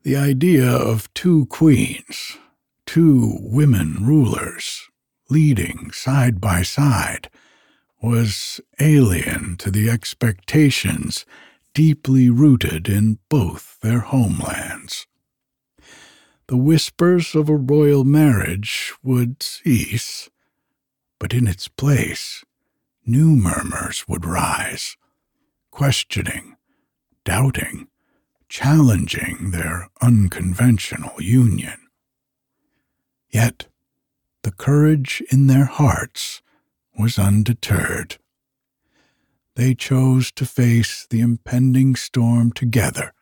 The 0.03 0.17
idea 0.17 0.69
of 0.71 1.13
two 1.15 1.47
queens, 1.47 2.37
two 2.85 3.39
women 3.41 4.05
rulers, 4.05 4.83
leading 5.31 5.93
side 5.93 6.41
by 6.41 6.63
side, 6.63 7.31
was 8.03 8.61
alien 8.79 9.57
to 9.59 9.71
the 9.71 9.89
expectations 9.89 11.25
deeply 11.73 12.29
rooted 12.29 12.89
in 12.89 13.19
both 13.31 13.79
their 13.81 14.01
homelands 14.01 15.07
the 16.47 16.57
whispers 16.57 17.35
of 17.35 17.49
a 17.49 17.57
royal 17.57 18.05
marriage 18.05 18.93
would 19.03 19.43
cease, 19.43 20.29
but 21.19 21.33
in 21.33 21.47
its 21.47 21.69
place, 21.69 22.45
new 23.07 23.35
murmurs 23.35 24.05
would 24.07 24.27
rise, 24.27 24.97
questioning, 25.71 26.57
doubting, 27.25 27.89
challenging 28.49 29.51
their 29.53 29.89
unconventional 30.03 31.21
union. 31.21 31.79
Yet, 33.31 33.67
the 34.43 34.53
courage 34.53 35.23
in 35.31 35.47
their 35.47 35.65
hearts 35.65 36.43
was 36.99 37.19
undeterred. 37.19 38.19
They 39.57 39.75
chose 39.75 40.31
to 40.33 40.45
face 40.45 41.07
the 41.09 41.21
impending 41.21 41.97
storm 41.97 42.53
together, 42.53 43.15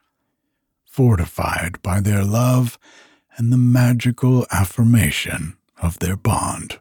fortified 0.84 1.80
by 1.82 2.00
their 2.00 2.24
love 2.24 2.78
and 3.36 3.52
the 3.52 3.58
magical 3.58 4.46
affirmation 4.50 5.56
of 5.80 5.98
their 5.98 6.16
bond. 6.16 6.78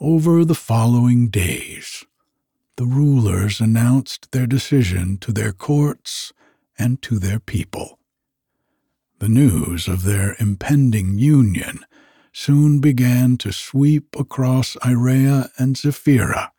Over 0.00 0.44
the 0.44 0.54
following 0.54 1.28
days, 1.28 2.04
the 2.76 2.86
rulers 2.86 3.60
announced 3.60 4.30
their 4.30 4.46
decision 4.46 5.18
to 5.18 5.32
their 5.32 5.52
courts 5.52 6.32
and 6.78 7.02
to 7.02 7.18
their 7.18 7.40
people. 7.40 7.98
The 9.18 9.28
news 9.28 9.88
of 9.88 10.04
their 10.04 10.36
impending 10.38 11.18
union 11.18 11.80
soon 12.32 12.78
began 12.78 13.36
to 13.38 13.52
sweep 13.52 14.14
across 14.16 14.76
Irea 14.76 15.50
and 15.58 15.74
Zephyra, 15.74 16.50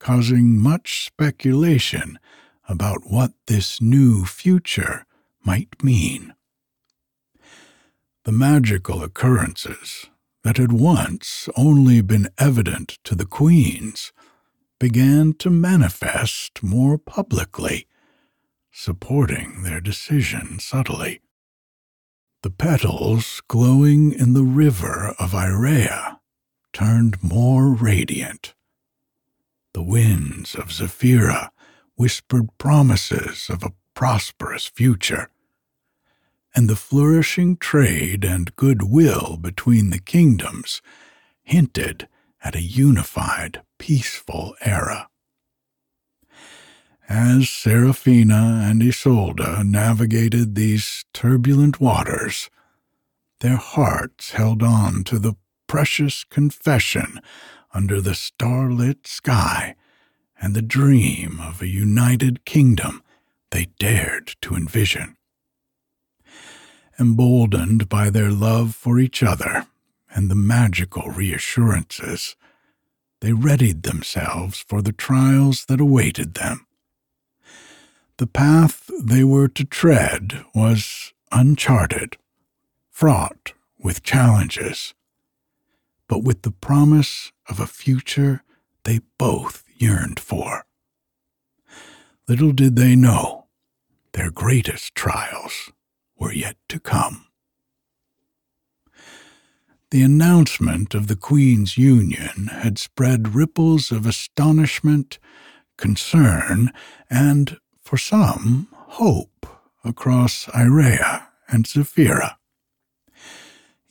causing 0.00 0.58
much 0.58 1.04
speculation 1.04 2.18
about 2.68 3.02
what 3.04 3.30
this 3.46 3.80
new 3.80 4.24
future 4.24 5.06
might 5.44 5.84
mean 5.84 6.34
the 8.24 8.32
magical 8.32 9.02
occurrences 9.02 10.06
that 10.44 10.56
had 10.56 10.72
once 10.72 11.48
only 11.56 12.00
been 12.00 12.28
evident 12.38 12.98
to 13.04 13.14
the 13.14 13.26
queens 13.26 14.12
began 14.78 15.32
to 15.32 15.50
manifest 15.50 16.62
more 16.62 16.98
publicly, 16.98 17.86
supporting 18.70 19.62
their 19.62 19.80
decision 19.80 20.58
subtly. 20.58 21.20
The 22.42 22.50
petals 22.50 23.40
glowing 23.48 24.12
in 24.12 24.34
the 24.34 24.42
river 24.42 25.14
of 25.18 25.32
Irea 25.32 26.18
turned 26.72 27.22
more 27.22 27.72
radiant. 27.72 28.54
The 29.74 29.82
winds 29.82 30.54
of 30.54 30.72
Zephyra 30.72 31.50
whispered 31.96 32.48
promises 32.58 33.48
of 33.48 33.62
a 33.62 33.72
prosperous 33.94 34.66
future 34.66 35.30
and 36.54 36.68
the 36.68 36.76
flourishing 36.76 37.56
trade 37.56 38.24
and 38.24 38.54
goodwill 38.56 39.38
between 39.40 39.90
the 39.90 39.98
kingdoms 39.98 40.82
hinted 41.42 42.08
at 42.44 42.54
a 42.54 42.62
unified, 42.62 43.62
peaceful 43.78 44.54
era. 44.60 45.08
As 47.08 47.48
Seraphina 47.48 48.64
and 48.64 48.82
Isolde 48.82 49.64
navigated 49.64 50.54
these 50.54 51.04
turbulent 51.12 51.80
waters, 51.80 52.48
their 53.40 53.56
hearts 53.56 54.32
held 54.32 54.62
on 54.62 55.04
to 55.04 55.18
the 55.18 55.34
precious 55.66 56.24
confession 56.24 57.20
under 57.74 58.00
the 58.00 58.14
starlit 58.14 59.06
sky 59.06 59.74
and 60.40 60.54
the 60.54 60.62
dream 60.62 61.40
of 61.40 61.60
a 61.62 61.66
united 61.66 62.44
kingdom 62.44 63.02
they 63.50 63.66
dared 63.78 64.34
to 64.40 64.54
envision 64.54 65.16
emboldened 67.02 67.88
by 67.88 68.08
their 68.10 68.30
love 68.30 68.76
for 68.76 69.00
each 69.00 69.24
other 69.24 69.66
and 70.14 70.30
the 70.30 70.36
magical 70.36 71.10
reassurances, 71.10 72.36
they 73.20 73.32
readied 73.32 73.82
themselves 73.82 74.64
for 74.68 74.80
the 74.80 74.92
trials 74.92 75.64
that 75.64 75.80
awaited 75.80 76.34
them. 76.34 76.64
The 78.18 78.28
path 78.28 78.88
they 79.02 79.24
were 79.24 79.48
to 79.48 79.64
tread 79.64 80.44
was 80.54 81.12
uncharted, 81.32 82.18
fraught 82.88 83.52
with 83.80 84.04
challenges, 84.04 84.94
but 86.06 86.22
with 86.22 86.42
the 86.42 86.52
promise 86.52 87.32
of 87.48 87.58
a 87.58 87.66
future 87.66 88.44
they 88.84 89.00
both 89.18 89.64
yearned 89.76 90.20
for. 90.20 90.66
Little 92.28 92.52
did 92.52 92.76
they 92.76 92.94
know 92.94 93.46
their 94.12 94.30
greatest 94.30 94.94
trials 94.94 95.72
were 96.18 96.32
yet 96.32 96.56
to 96.68 96.80
come. 96.80 97.26
The 99.90 100.02
announcement 100.02 100.94
of 100.94 101.06
the 101.06 101.16
Queen's 101.16 101.76
union 101.76 102.48
had 102.50 102.78
spread 102.78 103.34
ripples 103.34 103.92
of 103.92 104.06
astonishment, 104.06 105.18
concern, 105.76 106.72
and, 107.10 107.58
for 107.82 107.98
some, 107.98 108.68
hope 108.72 109.46
across 109.84 110.46
Irea 110.46 111.26
and 111.48 111.66
Zephyra. 111.66 112.36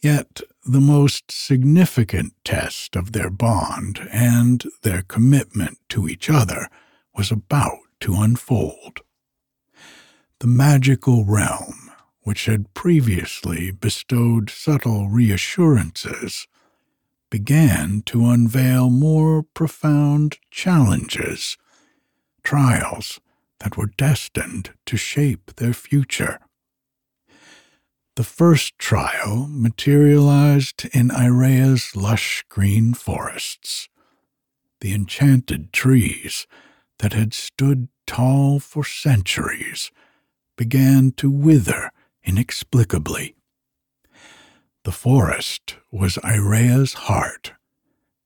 Yet 0.02 0.42
the 0.66 0.82
most 0.82 1.32
significant 1.32 2.34
test 2.44 2.96
of 2.96 3.12
their 3.12 3.30
bond 3.30 4.00
and 4.12 4.64
their 4.82 5.04
commitment 5.04 5.78
to 5.90 6.08
each 6.08 6.30
other 6.30 6.68
was 7.16 7.30
about 7.30 7.78
to 8.00 8.16
unfold. 8.16 9.02
The 10.40 10.48
magical 10.48 11.26
realm, 11.26 11.91
which 12.24 12.46
had 12.46 12.74
previously 12.74 13.72
bestowed 13.72 14.50
subtle 14.50 15.10
reassurances, 15.10 16.48
began 17.30 18.02
to 18.06 18.26
unveil 18.26 18.90
more 18.90 19.44
profound 19.54 20.38
challenges, 20.52 21.58
trials 22.44 23.20
that 23.60 23.78
were 23.78 23.92
destined 23.98 24.72
to 24.86 24.98
shape 24.98 25.56
their 25.56 25.74
future. 25.74 26.40
The 28.18 28.24
first 28.24 28.78
trial 28.78 29.48
materialized 29.50 30.86
in 30.94 31.12
Irea's 31.12 31.96
lush 31.96 32.44
green 32.50 32.94
forests. 32.94 33.88
The 34.82 34.94
enchanted 34.94 35.72
trees 35.72 36.46
that 37.00 37.14
had 37.14 37.34
stood 37.34 37.88
tall 38.06 38.60
for 38.60 38.84
centuries 38.84 39.92
began 40.58 41.14
to 41.14 41.32
wither 41.32 41.92
inexplicably. 42.24 43.36
The 44.84 44.92
forest 44.92 45.76
was 45.92 46.18
Irea's 46.24 46.94
heart, 46.94 47.54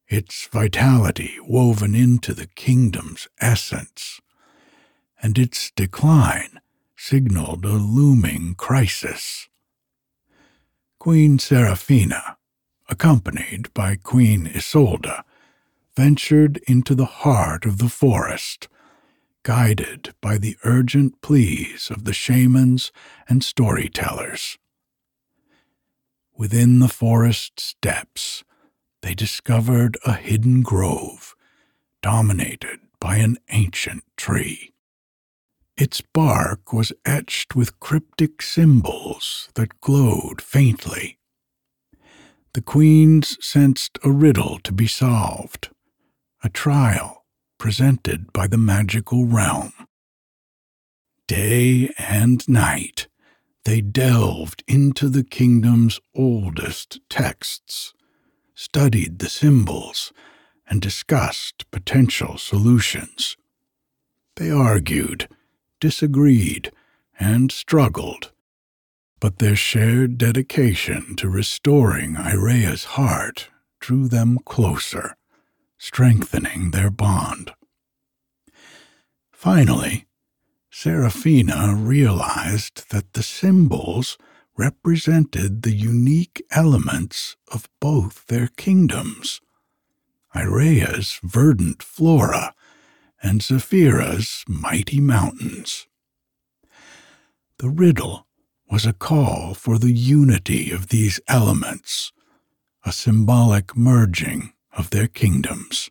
its 0.07 0.47
vitality 0.47 1.35
woven 1.45 1.95
into 1.95 2.33
the 2.33 2.47
kingdom's 2.47 3.27
essence, 3.41 4.21
and 5.21 5.37
its 5.37 5.71
decline 5.71 6.59
signaled 6.95 7.65
a 7.65 7.73
looming 7.73 8.55
crisis. 8.55 9.49
Queen 10.99 11.37
Seraphina, 11.37 12.37
accompanied 12.87 13.73
by 13.73 13.95
Queen 13.95 14.49
Isolde, 14.55 15.23
ventured 15.95 16.57
into 16.67 16.95
the 16.95 17.05
heart 17.05 17.65
of 17.65 17.77
the 17.77 17.89
forest, 17.89 18.67
guided 19.45 20.11
by 20.21 20.39
the 20.39 20.57
urgent 20.63 21.21
pleas 21.21 21.91
of 21.91 22.03
the 22.03 22.13
shamans 22.13 22.91
and 23.29 23.43
storytellers. 23.43 24.57
Within 26.35 26.79
the 26.79 26.89
forest's 26.89 27.75
depths, 27.79 28.43
they 29.03 29.13
discovered 29.13 29.97
a 30.03 30.13
hidden 30.13 30.63
grove 30.63 31.35
dominated 32.01 32.79
by 32.99 33.17
an 33.17 33.37
ancient 33.49 34.03
tree. 34.17 34.73
Its 35.77 36.01
bark 36.01 36.73
was 36.73 36.91
etched 37.05 37.55
with 37.55 37.79
cryptic 37.79 38.41
symbols 38.41 39.49
that 39.53 39.79
glowed 39.79 40.41
faintly. 40.41 41.19
The 42.53 42.61
queens 42.61 43.37
sensed 43.45 43.99
a 44.03 44.09
riddle 44.09 44.57
to 44.63 44.71
be 44.71 44.87
solved, 44.87 45.69
a 46.43 46.49
trial 46.49 47.24
presented 47.65 48.31
by 48.31 48.45
the 48.45 48.59
magical 48.59 49.25
realm. 49.25 49.73
Day 51.27 51.89
and 51.97 52.47
night, 52.47 53.07
they 53.63 53.81
delved 53.81 54.63
into 54.67 55.09
the 55.09 55.23
kingdom's 55.23 55.99
oldest 56.13 56.99
texts, 57.09 57.95
studied 58.53 59.17
the 59.17 59.29
symbols, 59.29 60.13
and 60.69 60.79
discussed 60.79 61.65
potential 61.71 62.37
solutions. 62.37 63.35
They 64.35 64.51
argued 64.51 65.27
disagreed, 65.79 66.71
and 67.19 67.51
struggled, 67.51 68.31
but 69.19 69.39
their 69.39 69.55
shared 69.55 70.19
dedication 70.19 71.15
to 71.15 71.27
restoring 71.29 72.15
Irea's 72.15 72.83
heart 72.83 73.49
drew 73.79 74.07
them 74.07 74.37
closer, 74.45 75.15
strengthening 75.77 76.71
their 76.71 76.89
bond. 76.89 77.51
Finally, 79.31 80.05
Seraphina 80.71 81.75
realized 81.75 82.89
that 82.89 83.13
the 83.13 83.23
symbols 83.23 84.17
represented 84.57 85.61
the 85.61 85.75
unique 85.75 86.43
elements 86.51 87.35
of 87.51 87.69
both 87.79 88.25
their 88.27 88.47
kingdoms. 88.47 89.41
Irea's 90.33 91.19
verdant 91.23 91.81
flora 91.83 92.53
and 93.21 93.41
Zephyra's 93.41 94.43
mighty 94.47 94.99
mountains. 94.99 95.87
The 97.59 97.69
riddle 97.69 98.27
was 98.69 98.85
a 98.85 98.93
call 98.93 99.53
for 99.53 99.77
the 99.77 99.93
unity 99.93 100.71
of 100.71 100.89
these 100.89 101.19
elements, 101.27 102.11
a 102.83 102.91
symbolic 102.91 103.77
merging 103.77 104.51
of 104.75 104.89
their 104.89 105.07
kingdoms. 105.07 105.89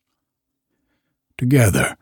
Together, 1.37 1.97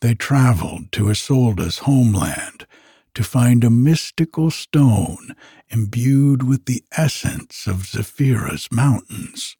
they 0.00 0.14
traveled 0.14 0.92
to 0.92 1.10
Isolde's 1.10 1.78
homeland 1.78 2.66
to 3.14 3.24
find 3.24 3.64
a 3.64 3.70
mystical 3.70 4.50
stone 4.50 5.34
imbued 5.70 6.42
with 6.42 6.66
the 6.66 6.84
essence 6.92 7.66
of 7.66 7.86
Zephyra's 7.86 8.68
mountains. 8.70 9.56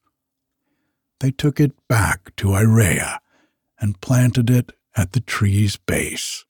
They 1.19 1.31
took 1.31 1.59
it 1.59 1.73
back 1.87 2.35
to 2.37 2.49
Irea 2.49 3.17
and 3.79 3.99
planted 3.99 4.49
it 4.49 4.71
at 4.95 5.13
the 5.13 5.19
tree's 5.19 5.75
base. 5.75 6.45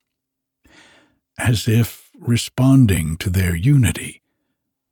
As 1.38 1.68
if 1.68 2.12
responding 2.20 3.16
to 3.18 3.30
their 3.30 3.56
unity, 3.56 4.22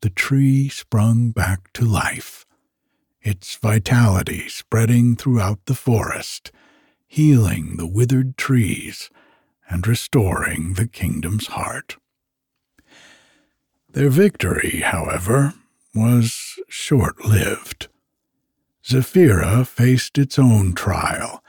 the 0.02 0.10
tree 0.10 0.70
sprung 0.70 1.32
back 1.32 1.74
to 1.74 1.84
life, 1.84 2.45
its 3.26 3.56
vitality 3.56 4.48
spreading 4.48 5.16
throughout 5.16 5.60
the 5.66 5.74
forest, 5.76 6.52
healing 7.08 7.76
the 7.78 7.88
withered 7.88 8.38
trees 8.38 9.10
and 9.68 9.88
restoring 9.88 10.76
the 10.76 10.88
kingdom's 10.88 11.48
heart. 11.48 11.98
Their 13.90 14.10
victory, 14.10 14.82
however, 14.82 15.56
was 15.94 16.60
short 16.70 17.26
lived. 17.26 17.88
Zephyra 18.86 19.66
faced 19.66 20.20
its 20.20 20.38
own 20.38 20.74
trial 20.74 21.44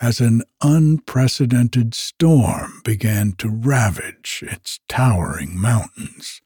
as 0.00 0.18
an 0.20 0.42
unprecedented 0.62 1.94
storm 1.94 2.80
began 2.84 3.32
to 3.32 3.48
ravage 3.48 4.42
its 4.44 4.80
towering 4.88 5.56
mountains. 5.56 6.40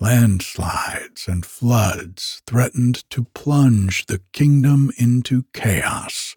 Landslides 0.00 1.28
and 1.28 1.44
floods 1.44 2.40
threatened 2.46 3.08
to 3.10 3.24
plunge 3.34 4.06
the 4.06 4.22
kingdom 4.32 4.90
into 4.96 5.44
chaos. 5.52 6.36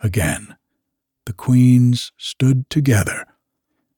Again, 0.00 0.56
the 1.26 1.32
queens 1.32 2.12
stood 2.16 2.70
together, 2.70 3.26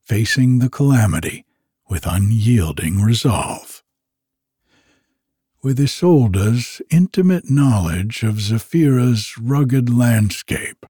facing 0.02 0.58
the 0.58 0.70
calamity 0.70 1.44
with 1.90 2.06
unyielding 2.06 3.02
resolve. 3.02 3.82
With 5.62 5.78
Isolde's 5.78 6.80
intimate 6.90 7.50
knowledge 7.50 8.22
of 8.22 8.40
Zephyra's 8.40 9.36
rugged 9.36 9.90
landscape 9.90 10.86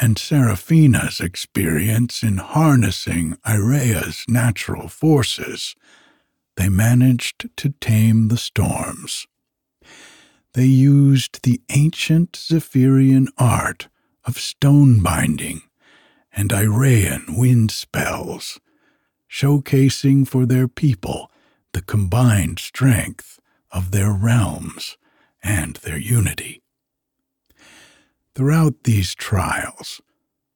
and 0.00 0.18
Seraphina's 0.18 1.20
experience 1.20 2.24
in 2.24 2.38
harnessing 2.38 3.36
Irea's 3.44 4.24
natural 4.26 4.88
forces, 4.88 5.76
they 6.56 6.68
managed 6.68 7.48
to 7.56 7.70
tame 7.80 8.28
the 8.28 8.36
storms. 8.36 9.26
They 10.54 10.66
used 10.66 11.42
the 11.42 11.60
ancient 11.70 12.36
Zephyrian 12.36 13.28
art 13.38 13.88
of 14.24 14.38
stone 14.38 15.02
binding 15.02 15.62
and 16.32 16.52
Irean 16.52 17.36
wind 17.36 17.70
spells, 17.70 18.60
showcasing 19.30 20.26
for 20.26 20.46
their 20.46 20.68
people 20.68 21.30
the 21.72 21.82
combined 21.82 22.58
strength 22.58 23.40
of 23.70 23.90
their 23.90 24.12
realms 24.12 24.96
and 25.42 25.76
their 25.76 25.98
unity. 25.98 26.62
Throughout 28.34 28.84
these 28.84 29.14
trials, 29.14 30.00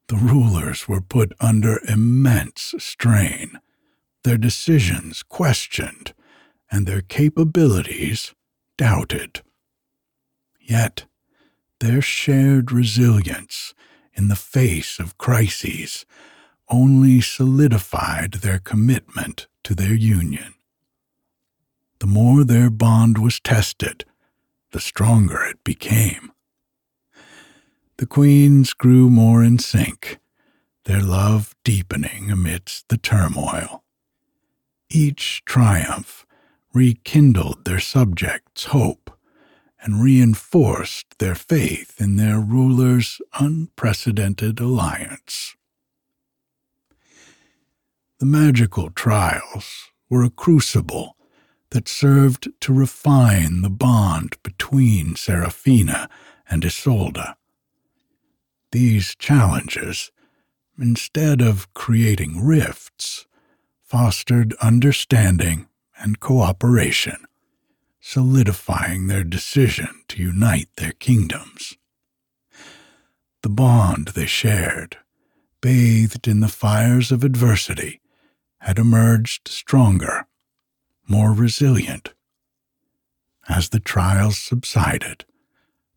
the 0.08 0.16
rulers 0.16 0.88
were 0.88 1.00
put 1.00 1.32
under 1.40 1.80
immense 1.88 2.74
strain, 2.78 3.60
their 4.24 4.38
decisions 4.38 5.22
questioned, 5.22 6.14
and 6.70 6.86
their 6.86 7.00
capabilities 7.00 8.34
doubted. 8.76 9.42
Yet, 10.60 11.06
their 11.80 12.02
shared 12.02 12.72
resilience 12.72 13.74
in 14.14 14.28
the 14.28 14.36
face 14.36 14.98
of 14.98 15.18
crises 15.18 16.04
only 16.68 17.20
solidified 17.20 18.34
their 18.34 18.58
commitment 18.58 19.46
to 19.64 19.74
their 19.74 19.94
union. 19.94 20.54
The 22.00 22.06
more 22.06 22.44
their 22.44 22.70
bond 22.70 23.18
was 23.18 23.40
tested, 23.40 24.04
the 24.72 24.80
stronger 24.80 25.42
it 25.44 25.64
became. 25.64 26.32
The 27.96 28.06
queens 28.06 28.74
grew 28.74 29.10
more 29.10 29.42
in 29.42 29.58
sync, 29.58 30.18
their 30.84 31.02
love 31.02 31.54
deepening 31.64 32.30
amidst 32.30 32.88
the 32.88 32.98
turmoil. 32.98 33.82
Each 34.90 35.42
triumph 35.44 36.24
rekindled 36.72 37.64
their 37.64 37.80
subjects' 37.80 38.66
hope 38.66 39.10
and 39.80 40.02
reinforced 40.02 41.18
their 41.18 41.34
faith 41.34 42.00
in 42.00 42.16
their 42.16 42.40
ruler's 42.40 43.20
unprecedented 43.38 44.60
alliance. 44.60 45.56
The 48.18 48.26
magical 48.26 48.90
trials 48.90 49.90
were 50.10 50.24
a 50.24 50.30
crucible 50.30 51.16
that 51.70 51.86
served 51.86 52.48
to 52.60 52.72
refine 52.72 53.60
the 53.60 53.70
bond 53.70 54.36
between 54.42 55.14
Seraphina 55.14 56.08
and 56.48 56.64
Isolde. 56.64 57.34
These 58.72 59.14
challenges, 59.16 60.10
instead 60.78 61.40
of 61.40 61.72
creating 61.74 62.44
rifts, 62.44 63.26
fostered 63.88 64.52
understanding 64.60 65.66
and 65.98 66.20
cooperation, 66.20 67.16
solidifying 68.00 69.06
their 69.06 69.24
decision 69.24 69.88
to 70.08 70.22
unite 70.22 70.68
their 70.76 70.92
kingdoms. 70.92 71.74
The 73.42 73.48
bond 73.48 74.08
they 74.08 74.26
shared, 74.26 74.98
bathed 75.62 76.28
in 76.28 76.40
the 76.40 76.48
fires 76.48 77.10
of 77.10 77.24
adversity, 77.24 78.02
had 78.58 78.78
emerged 78.78 79.48
stronger, 79.48 80.26
more 81.08 81.32
resilient. 81.32 82.12
As 83.48 83.70
the 83.70 83.80
trials 83.80 84.36
subsided, 84.36 85.24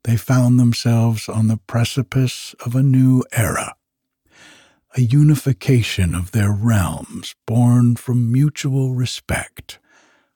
they 0.06 0.15
found 0.15 0.60
themselves 0.60 1.27
on 1.27 1.47
the 1.47 1.58
precipice 1.58 2.56
of 2.65 2.73
a 2.73 2.84
new 2.84 3.25
era 3.34 3.75
a 4.95 5.01
unification 5.01 6.13
of 6.13 6.32
their 6.32 6.51
realms 6.51 7.36
born 7.45 7.95
from 7.95 8.32
mutual 8.32 8.93
respect, 8.93 9.80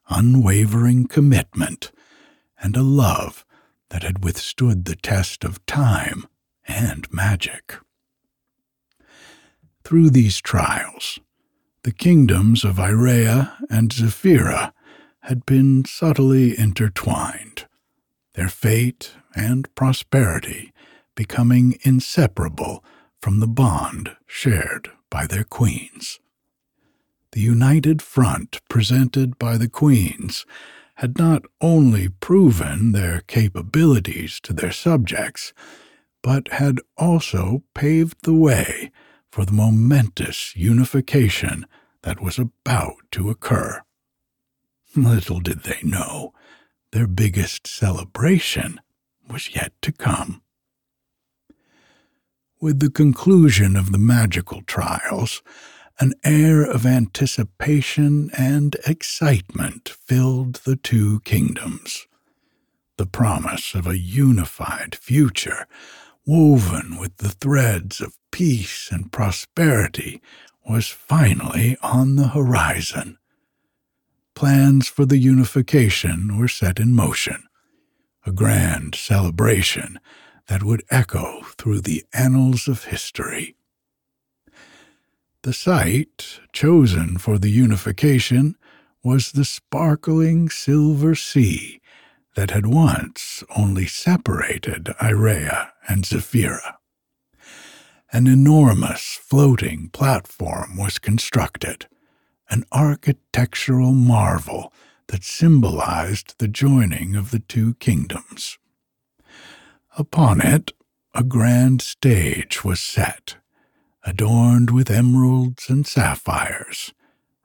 unwavering 0.08 1.06
commitment, 1.06 1.92
and 2.60 2.76
a 2.76 2.82
love 2.82 3.44
that 3.90 4.02
had 4.02 4.24
withstood 4.24 4.84
the 4.84 4.96
test 4.96 5.44
of 5.44 5.64
time 5.66 6.26
and 6.66 7.12
magic. 7.12 7.76
Through 9.84 10.10
these 10.10 10.40
trials, 10.40 11.18
the 11.82 11.92
kingdoms 11.92 12.64
of 12.64 12.76
Irea 12.76 13.56
and 13.70 13.90
Zephyra 13.92 14.72
had 15.20 15.44
been 15.46 15.84
subtly 15.84 16.58
intertwined, 16.58 17.66
their 18.34 18.48
fate 18.48 19.12
and 19.34 19.72
prosperity 19.74 20.72
becoming 21.14 21.78
inseparable 21.82 22.84
from 23.20 23.40
the 23.40 23.46
bond 23.46 24.16
shared 24.26 24.90
by 25.10 25.26
their 25.26 25.44
queens. 25.44 26.20
The 27.32 27.40
united 27.40 28.02
front 28.02 28.60
presented 28.68 29.38
by 29.38 29.58
the 29.58 29.68
queens 29.68 30.46
had 30.96 31.18
not 31.18 31.44
only 31.60 32.08
proven 32.08 32.92
their 32.92 33.20
capabilities 33.26 34.40
to 34.40 34.52
their 34.52 34.72
subjects, 34.72 35.52
but 36.22 36.48
had 36.48 36.80
also 36.96 37.62
paved 37.74 38.16
the 38.22 38.34
way 38.34 38.90
for 39.30 39.44
the 39.44 39.52
momentous 39.52 40.56
unification 40.56 41.66
that 42.02 42.22
was 42.22 42.38
about 42.38 42.96
to 43.10 43.28
occur. 43.28 43.82
Little 44.94 45.40
did 45.40 45.64
they 45.64 45.80
know, 45.82 46.32
their 46.92 47.06
biggest 47.06 47.66
celebration 47.66 48.80
was 49.28 49.54
yet 49.54 49.72
to 49.82 49.92
come. 49.92 50.40
With 52.58 52.80
the 52.80 52.90
conclusion 52.90 53.76
of 53.76 53.92
the 53.92 53.98
magical 53.98 54.62
trials, 54.62 55.42
an 56.00 56.14
air 56.24 56.62
of 56.62 56.86
anticipation 56.86 58.30
and 58.36 58.74
excitement 58.86 59.90
filled 59.90 60.54
the 60.64 60.76
two 60.76 61.20
kingdoms. 61.20 62.06
The 62.96 63.04
promise 63.04 63.74
of 63.74 63.86
a 63.86 63.98
unified 63.98 64.94
future, 64.94 65.66
woven 66.24 66.96
with 66.98 67.18
the 67.18 67.28
threads 67.28 68.00
of 68.00 68.16
peace 68.30 68.88
and 68.90 69.12
prosperity, 69.12 70.22
was 70.66 70.88
finally 70.88 71.76
on 71.82 72.16
the 72.16 72.28
horizon. 72.28 73.18
Plans 74.34 74.88
for 74.88 75.04
the 75.04 75.18
unification 75.18 76.38
were 76.38 76.48
set 76.48 76.80
in 76.80 76.94
motion. 76.94 77.44
A 78.24 78.32
grand 78.32 78.94
celebration 78.94 79.98
that 80.48 80.62
would 80.62 80.84
echo 80.90 81.42
through 81.58 81.80
the 81.80 82.04
annals 82.12 82.68
of 82.68 82.84
history. 82.84 83.56
The 85.42 85.52
site 85.52 86.40
chosen 86.52 87.18
for 87.18 87.38
the 87.38 87.50
unification 87.50 88.56
was 89.02 89.32
the 89.32 89.44
sparkling 89.44 90.48
silver 90.48 91.14
sea 91.14 91.80
that 92.34 92.50
had 92.50 92.66
once 92.66 93.44
only 93.56 93.86
separated 93.86 94.86
Irea 95.00 95.70
and 95.88 96.04
Zephyra. 96.04 96.74
An 98.12 98.26
enormous 98.26 99.18
floating 99.22 99.88
platform 99.90 100.76
was 100.76 100.98
constructed, 100.98 101.86
an 102.50 102.64
architectural 102.72 103.92
marvel 103.92 104.72
that 105.08 105.24
symbolized 105.24 106.34
the 106.38 106.48
joining 106.48 107.14
of 107.14 107.30
the 107.30 107.40
two 107.40 107.74
kingdoms. 107.74 108.58
Upon 109.98 110.42
it, 110.42 110.74
a 111.14 111.24
grand 111.24 111.80
stage 111.80 112.62
was 112.62 112.80
set, 112.80 113.36
adorned 114.04 114.70
with 114.70 114.90
emeralds 114.90 115.70
and 115.70 115.86
sapphires, 115.86 116.92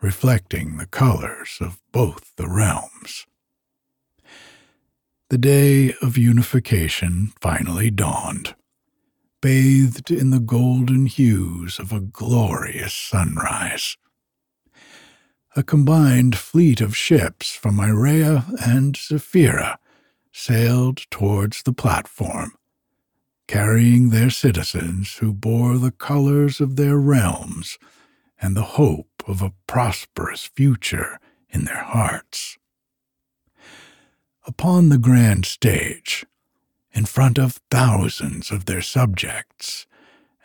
reflecting 0.02 0.76
the 0.76 0.86
colors 0.86 1.60
of 1.62 1.80
both 1.94 2.36
the 2.36 2.50
realms. 2.50 3.26
The 5.30 5.38
day 5.38 5.94
of 6.02 6.18
unification 6.18 7.32
finally 7.40 7.90
dawned, 7.90 8.54
bathed 9.40 10.12
in 10.12 10.32
the 10.32 10.42
golden 10.42 11.06
hues 11.06 11.80
of 11.80 11.94
a 11.94 12.02
glorious 12.02 12.94
sunrise. 12.94 13.96
A 15.56 15.64
combined 15.64 16.38
fleet 16.38 16.82
of 16.82 16.98
ships 16.98 17.52
from 17.52 17.78
Irea 17.80 18.44
and 18.62 18.96
Zephyra 18.96 19.78
sailed 20.32 21.06
towards 21.10 21.64
the 21.64 21.74
platform, 21.74 22.54
carrying 23.48 24.10
their 24.10 24.30
citizens 24.30 25.16
who 25.16 25.34
bore 25.34 25.78
the 25.78 25.92
colors 25.92 26.62
of 26.62 26.76
their 26.76 26.98
realms 26.98 27.78
and 28.42 28.56
the 28.56 28.64
hope 28.80 29.24
of 29.28 29.42
a 29.42 29.54
prosperous 29.68 30.46
future 30.46 31.20
in 31.50 31.66
their 31.66 31.84
hearts. 31.84 32.58
Upon 34.48 34.90
the 34.90 34.98
grand 34.98 35.46
stage, 35.46 36.26
in 36.94 37.06
front 37.06 37.38
of 37.38 37.60
thousands 37.70 38.52
of 38.52 38.66
their 38.66 38.82
subjects, 38.82 39.86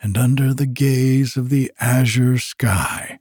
and 0.02 0.18
under 0.18 0.52
the 0.52 0.66
gaze 0.66 1.36
of 1.36 1.48
the 1.48 1.72
azure 1.80 2.38
sky, 2.38 3.18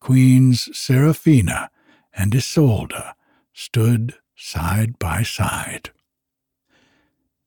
Queens 0.00 0.68
Seraphina 0.76 1.70
and 2.14 2.34
Isolde 2.34 3.14
stood 3.52 4.14
side 4.40 4.98
by 4.98 5.22
side. 5.22 5.90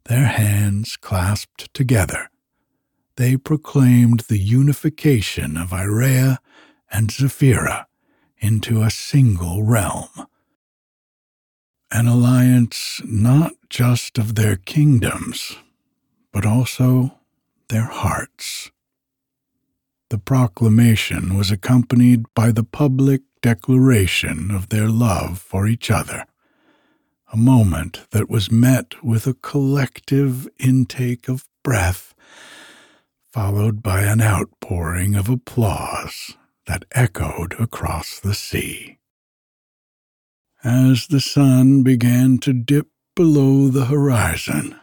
Their 0.05 0.25
hands 0.25 0.97
clasped 0.97 1.73
together, 1.73 2.29
they 3.15 3.37
proclaimed 3.37 4.21
the 4.21 4.39
unification 4.39 5.55
of 5.55 5.69
Irea 5.69 6.39
and 6.91 7.09
Zephyra 7.09 7.85
into 8.39 8.81
a 8.81 8.89
single 8.89 9.63
realm. 9.63 10.09
An 11.91 12.07
alliance 12.07 13.01
not 13.05 13.53
just 13.69 14.17
of 14.17 14.33
their 14.33 14.55
kingdoms, 14.55 15.57
but 16.31 16.45
also 16.45 17.19
their 17.69 17.85
hearts. 17.85 18.71
The 20.09 20.17
proclamation 20.17 21.37
was 21.37 21.51
accompanied 21.51 22.25
by 22.33 22.51
the 22.51 22.63
public 22.63 23.21
declaration 23.41 24.49
of 24.49 24.69
their 24.69 24.87
love 24.87 25.39
for 25.39 25.67
each 25.67 25.91
other 25.91 26.25
a 27.33 27.37
moment 27.37 28.05
that 28.11 28.29
was 28.29 28.51
met 28.51 29.03
with 29.03 29.25
a 29.25 29.33
collective 29.33 30.47
intake 30.59 31.27
of 31.27 31.49
breath, 31.63 32.13
followed 33.31 33.81
by 33.81 34.03
an 34.03 34.21
outpouring 34.21 35.15
of 35.15 35.27
applause 35.27 36.37
that 36.67 36.85
echoed 36.91 37.59
across 37.59 38.19
the 38.19 38.35
sea. 38.35 38.99
As 40.63 41.07
the 41.07 41.19
sun 41.19 41.81
began 41.81 42.37
to 42.37 42.53
dip 42.53 42.87
below 43.15 43.67
the 43.67 43.85
horizon, 43.85 44.79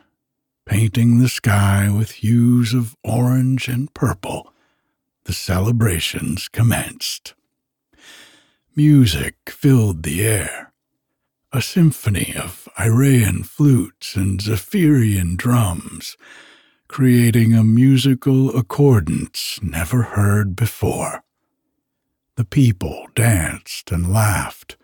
painting 0.66 1.20
the 1.20 1.28
sky 1.28 1.88
with 1.88 2.10
hues 2.10 2.74
of 2.74 2.96
orange 3.04 3.68
and 3.68 3.94
purple, 3.94 4.52
the 5.22 5.32
celebrations 5.32 6.48
commenced. 6.48 7.34
Music 8.74 9.36
filled 9.46 10.02
the 10.02 10.26
air 10.26 10.69
a 11.52 11.60
symphony 11.60 12.34
of 12.36 12.68
Iraean 12.78 13.44
flutes 13.44 14.14
and 14.14 14.40
Zephyrian 14.40 15.34
drums, 15.34 16.16
creating 16.86 17.54
a 17.54 17.64
musical 17.64 18.56
accordance 18.56 19.58
never 19.60 20.02
heard 20.02 20.54
before. 20.54 21.24
The 22.36 22.44
people 22.44 23.08
danced 23.16 23.90
and 23.90 24.12
laughed, 24.12 24.76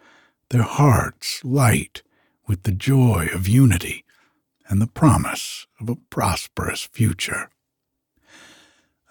their 0.51 0.63
hearts 0.63 1.45
light 1.45 2.03
with 2.49 2.65
the 2.65 2.73
joy 2.73 3.29
of 3.33 3.47
unity 3.47 4.05
and 4.69 4.83
the 4.83 4.89
promise 4.89 5.67
of 5.81 5.89
a 5.89 5.97
prosperous 6.11 6.83
future. 6.83 7.49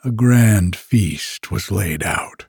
A 0.03 0.11
grand 0.11 0.75
feast 0.75 1.51
was 1.51 1.71
laid 1.71 2.03
out, 2.03 2.47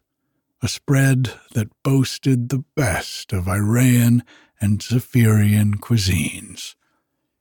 a 0.63 0.69
spread 0.69 1.33
that 1.53 1.71
boasted 1.85 2.49
the 2.49 2.65
best 2.75 3.33
of 3.33 3.45
Iraean 3.45 4.23
and 4.61 4.83
Zephyrian 4.83 5.79
cuisines, 5.79 6.75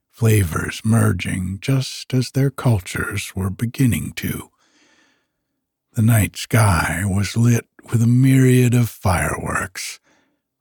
flavors 0.09 0.81
merging 0.83 1.59
just 1.61 2.13
as 2.13 2.31
their 2.31 2.51
cultures 2.51 3.33
were 3.35 3.49
beginning 3.49 4.13
to. 4.13 4.49
The 5.93 6.01
night 6.01 6.35
sky 6.35 7.03
was 7.05 7.37
lit 7.37 7.67
with 7.91 8.01
a 8.01 8.07
myriad 8.07 8.73
of 8.73 8.89
fireworks, 8.89 9.99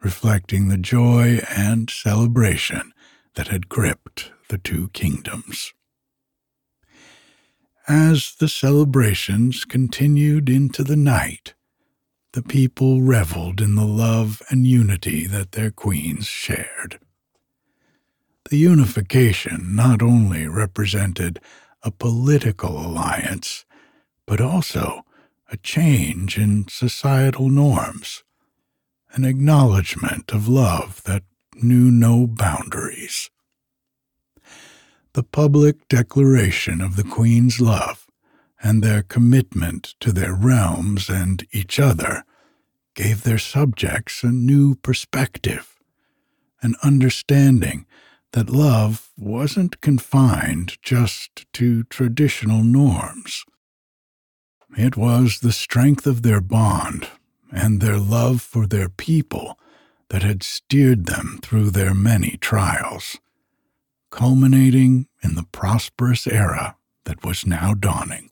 reflecting 0.02 0.68
the 0.68 0.78
joy 0.78 1.40
and 1.48 1.90
celebration 1.90 2.92
that 3.34 3.48
had 3.48 3.68
gripped 3.68 4.30
the 4.48 4.58
two 4.58 4.90
kingdoms. 4.90 5.72
As 7.88 8.34
the 8.38 8.48
celebrations 8.48 9.64
continued 9.64 10.48
into 10.48 10.84
the 10.84 10.96
night, 10.96 11.54
the 12.34 12.42
people 12.42 13.00
reveled 13.00 13.60
in 13.60 13.76
the 13.76 13.86
love 13.86 14.42
and 14.50 14.66
unity 14.66 15.24
that 15.24 15.52
their 15.52 15.70
queens 15.70 16.26
shared. 16.26 16.98
The 18.50 18.56
unification 18.56 19.76
not 19.76 20.02
only 20.02 20.48
represented 20.48 21.38
a 21.84 21.92
political 21.92 22.76
alliance, 22.76 23.64
but 24.26 24.40
also 24.40 25.04
a 25.52 25.56
change 25.58 26.36
in 26.36 26.66
societal 26.66 27.48
norms, 27.48 28.24
an 29.12 29.24
acknowledgement 29.24 30.32
of 30.32 30.48
love 30.48 31.04
that 31.04 31.22
knew 31.62 31.88
no 31.88 32.26
boundaries. 32.26 33.30
The 35.12 35.22
public 35.22 35.86
declaration 35.86 36.80
of 36.80 36.96
the 36.96 37.04
Queen's 37.04 37.60
love 37.60 38.03
and 38.64 38.82
their 38.82 39.02
commitment 39.02 39.94
to 40.00 40.10
their 40.10 40.34
realms 40.34 41.10
and 41.10 41.46
each 41.52 41.78
other 41.78 42.24
gave 42.94 43.22
their 43.22 43.38
subjects 43.38 44.24
a 44.24 44.28
new 44.28 44.74
perspective, 44.76 45.76
an 46.62 46.74
understanding 46.82 47.84
that 48.32 48.48
love 48.48 49.10
wasn't 49.18 49.82
confined 49.82 50.78
just 50.82 51.44
to 51.52 51.84
traditional 51.84 52.64
norms. 52.64 53.44
It 54.78 54.96
was 54.96 55.40
the 55.40 55.52
strength 55.52 56.06
of 56.06 56.22
their 56.22 56.40
bond 56.40 57.08
and 57.52 57.82
their 57.82 57.98
love 57.98 58.40
for 58.40 58.66
their 58.66 58.88
people 58.88 59.58
that 60.08 60.22
had 60.22 60.42
steered 60.42 61.04
them 61.04 61.38
through 61.42 61.70
their 61.70 61.92
many 61.92 62.38
trials, 62.40 63.18
culminating 64.10 65.06
in 65.22 65.34
the 65.34 65.46
prosperous 65.52 66.26
era 66.26 66.76
that 67.04 67.24
was 67.24 67.46
now 67.46 67.74
dawning. 67.74 68.30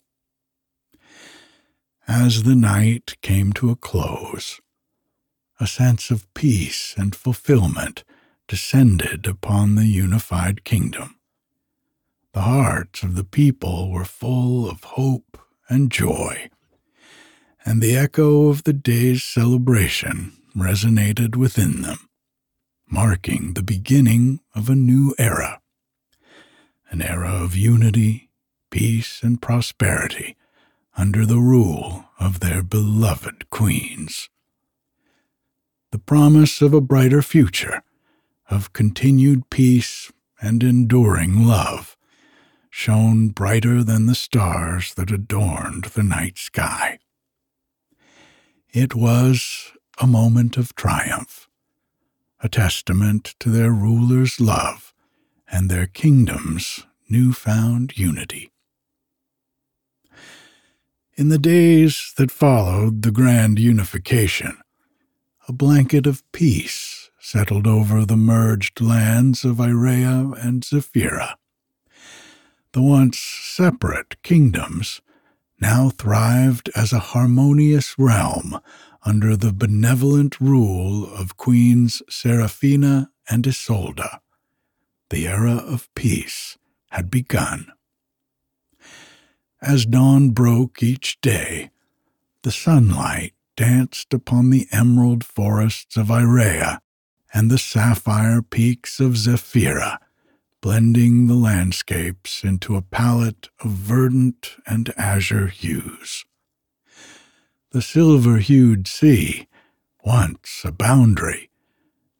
As 2.08 2.42
the 2.42 2.56
night 2.56 3.16
came 3.22 3.52
to 3.54 3.70
a 3.70 3.76
close, 3.76 4.60
a 5.60 5.68
sense 5.68 6.10
of 6.10 6.32
peace 6.34 6.94
and 6.96 7.14
fulfillment 7.14 8.02
descended 8.48 9.26
upon 9.26 9.76
the 9.76 9.86
unified 9.86 10.64
kingdom. 10.64 11.16
The 12.32 12.42
hearts 12.42 13.04
of 13.04 13.14
the 13.14 13.24
people 13.24 13.92
were 13.92 14.04
full 14.04 14.68
of 14.68 14.82
hope 14.82 15.38
and 15.68 15.92
joy, 15.92 16.50
and 17.64 17.80
the 17.80 17.96
echo 17.96 18.48
of 18.48 18.64
the 18.64 18.72
day's 18.72 19.22
celebration 19.22 20.32
resonated 20.56 21.36
within 21.36 21.82
them, 21.82 22.08
marking 22.90 23.54
the 23.54 23.62
beginning 23.62 24.40
of 24.56 24.68
a 24.68 24.74
new 24.74 25.14
era, 25.18 25.60
an 26.90 27.00
era 27.00 27.30
of 27.30 27.54
unity, 27.54 28.28
peace, 28.70 29.22
and 29.22 29.40
prosperity 29.40 30.36
under 30.96 31.26
the 31.26 31.38
rule 31.38 32.04
of 32.20 32.40
their 32.40 32.62
beloved 32.62 33.50
queens. 33.50 34.28
The 35.90 35.98
promise 35.98 36.62
of 36.62 36.72
a 36.72 36.80
brighter 36.80 37.22
future, 37.22 37.82
of 38.48 38.72
continued 38.72 39.50
peace 39.50 40.12
and 40.40 40.62
enduring 40.62 41.46
love, 41.46 41.96
shone 42.70 43.28
brighter 43.28 43.84
than 43.84 44.06
the 44.06 44.14
stars 44.14 44.94
that 44.94 45.10
adorned 45.10 45.84
the 45.84 46.02
night 46.02 46.38
sky. 46.38 46.98
It 48.72 48.94
was 48.94 49.72
a 49.98 50.06
moment 50.06 50.56
of 50.56 50.74
triumph, 50.74 51.48
a 52.40 52.48
testament 52.48 53.34
to 53.40 53.50
their 53.50 53.70
ruler's 53.70 54.40
love 54.40 54.94
and 55.50 55.68
their 55.68 55.86
kingdom's 55.86 56.86
newfound 57.10 57.98
unity. 57.98 58.51
In 61.14 61.28
the 61.28 61.38
days 61.38 62.14
that 62.16 62.30
followed 62.30 63.02
the 63.02 63.10
grand 63.10 63.58
unification, 63.58 64.56
a 65.46 65.52
blanket 65.52 66.06
of 66.06 66.22
peace 66.32 67.10
settled 67.20 67.66
over 67.66 68.06
the 68.06 68.16
merged 68.16 68.80
lands 68.80 69.44
of 69.44 69.56
Irea 69.60 70.32
and 70.42 70.64
Zephyra. 70.64 71.34
The 72.72 72.80
once 72.80 73.18
separate 73.18 74.22
kingdoms 74.22 75.02
now 75.60 75.90
thrived 75.90 76.70
as 76.74 76.94
a 76.94 77.12
harmonious 77.12 77.94
realm 77.98 78.58
under 79.04 79.36
the 79.36 79.52
benevolent 79.52 80.40
rule 80.40 81.12
of 81.12 81.36
Queens 81.36 82.02
Seraphina 82.08 83.10
and 83.28 83.46
Isolde. 83.46 84.18
The 85.10 85.28
era 85.28 85.56
of 85.56 85.94
peace 85.94 86.56
had 86.90 87.10
begun. 87.10 87.70
As 89.62 89.86
dawn 89.86 90.30
broke 90.30 90.82
each 90.82 91.20
day, 91.20 91.70
the 92.42 92.50
sunlight 92.50 93.32
danced 93.56 94.12
upon 94.12 94.50
the 94.50 94.66
emerald 94.72 95.22
forests 95.22 95.96
of 95.96 96.08
Irea 96.10 96.80
and 97.32 97.48
the 97.48 97.58
sapphire 97.58 98.42
peaks 98.42 98.98
of 98.98 99.16
Zephyra, 99.16 99.98
blending 100.60 101.28
the 101.28 101.36
landscapes 101.36 102.42
into 102.42 102.74
a 102.74 102.82
palette 102.82 103.50
of 103.60 103.70
verdant 103.70 104.56
and 104.66 104.92
azure 104.96 105.46
hues. 105.46 106.24
The 107.70 107.82
silver 107.82 108.38
hued 108.38 108.88
sea, 108.88 109.46
once 110.04 110.62
a 110.64 110.72
boundary, 110.72 111.50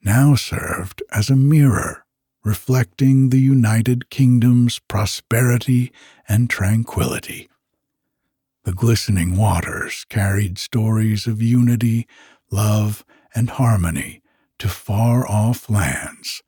now 0.05 0.37
served 0.37 1.03
as 1.11 1.29
a 1.29 1.35
mirror 1.35 2.02
reflecting 2.45 3.29
the 3.29 3.41
United 3.41 4.11
Kingdom's 4.11 4.79
prosperity 4.81 5.93
and 6.29 6.51
tranquility. 6.51 7.49
The 8.65 8.73
glistening 8.73 9.37
waters 9.37 10.05
carried 10.09 10.59
stories 10.59 11.27
of 11.27 11.43
unity, 11.43 12.07
love, 12.51 13.05
and 13.35 13.51
harmony 13.51 14.23
to 14.59 14.69
far 14.69 15.27
off 15.29 15.69
lands, 15.69 16.43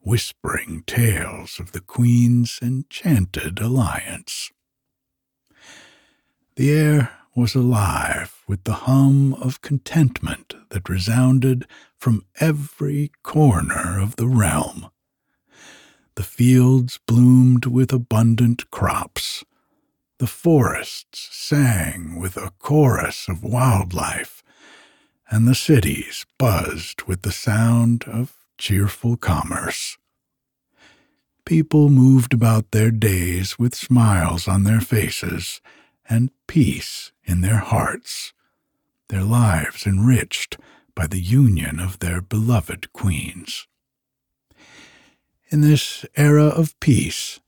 whispering 0.00 0.84
tales 0.86 1.58
of 1.58 1.72
the 1.72 1.80
Queen's 1.80 2.58
enchanted 2.62 3.60
alliance. 3.60 4.50
The 6.56 6.70
air 6.70 7.12
was 7.34 7.54
alive 7.54 8.42
with 8.48 8.64
the 8.64 8.72
hum 8.72 9.34
of 9.34 9.60
contentment 9.60 10.54
that 10.70 10.88
resounded 10.88 11.66
from 11.98 12.24
every 12.40 13.10
corner 13.22 14.00
of 14.00 14.16
the 14.16 14.26
realm. 14.26 14.88
The 16.16 16.22
fields 16.22 16.98
bloomed 17.06 17.66
with 17.66 17.92
abundant 17.92 18.70
crops. 18.70 19.44
The 20.18 20.26
forests 20.26 21.28
sang 21.30 22.18
with 22.18 22.38
a 22.38 22.52
chorus 22.58 23.28
of 23.28 23.44
wildlife, 23.44 24.42
and 25.30 25.46
the 25.46 25.54
cities 25.54 26.24
buzzed 26.38 27.02
with 27.02 27.20
the 27.20 27.32
sound 27.32 28.04
of 28.04 28.34
cheerful 28.56 29.18
commerce. 29.18 29.98
People 31.44 31.90
moved 31.90 32.32
about 32.32 32.70
their 32.70 32.90
days 32.90 33.58
with 33.58 33.74
smiles 33.74 34.48
on 34.48 34.64
their 34.64 34.80
faces 34.80 35.60
and 36.08 36.30
peace 36.46 37.12
in 37.24 37.42
their 37.42 37.58
hearts, 37.58 38.32
their 39.08 39.22
lives 39.22 39.86
enriched 39.86 40.56
by 40.94 41.06
the 41.06 41.20
union 41.20 41.78
of 41.78 41.98
their 41.98 42.22
beloved 42.22 42.90
queens. 42.94 43.66
In 45.48 45.60
this 45.60 46.04
era 46.16 46.46
of 46.46 46.78
peace, 46.80 47.40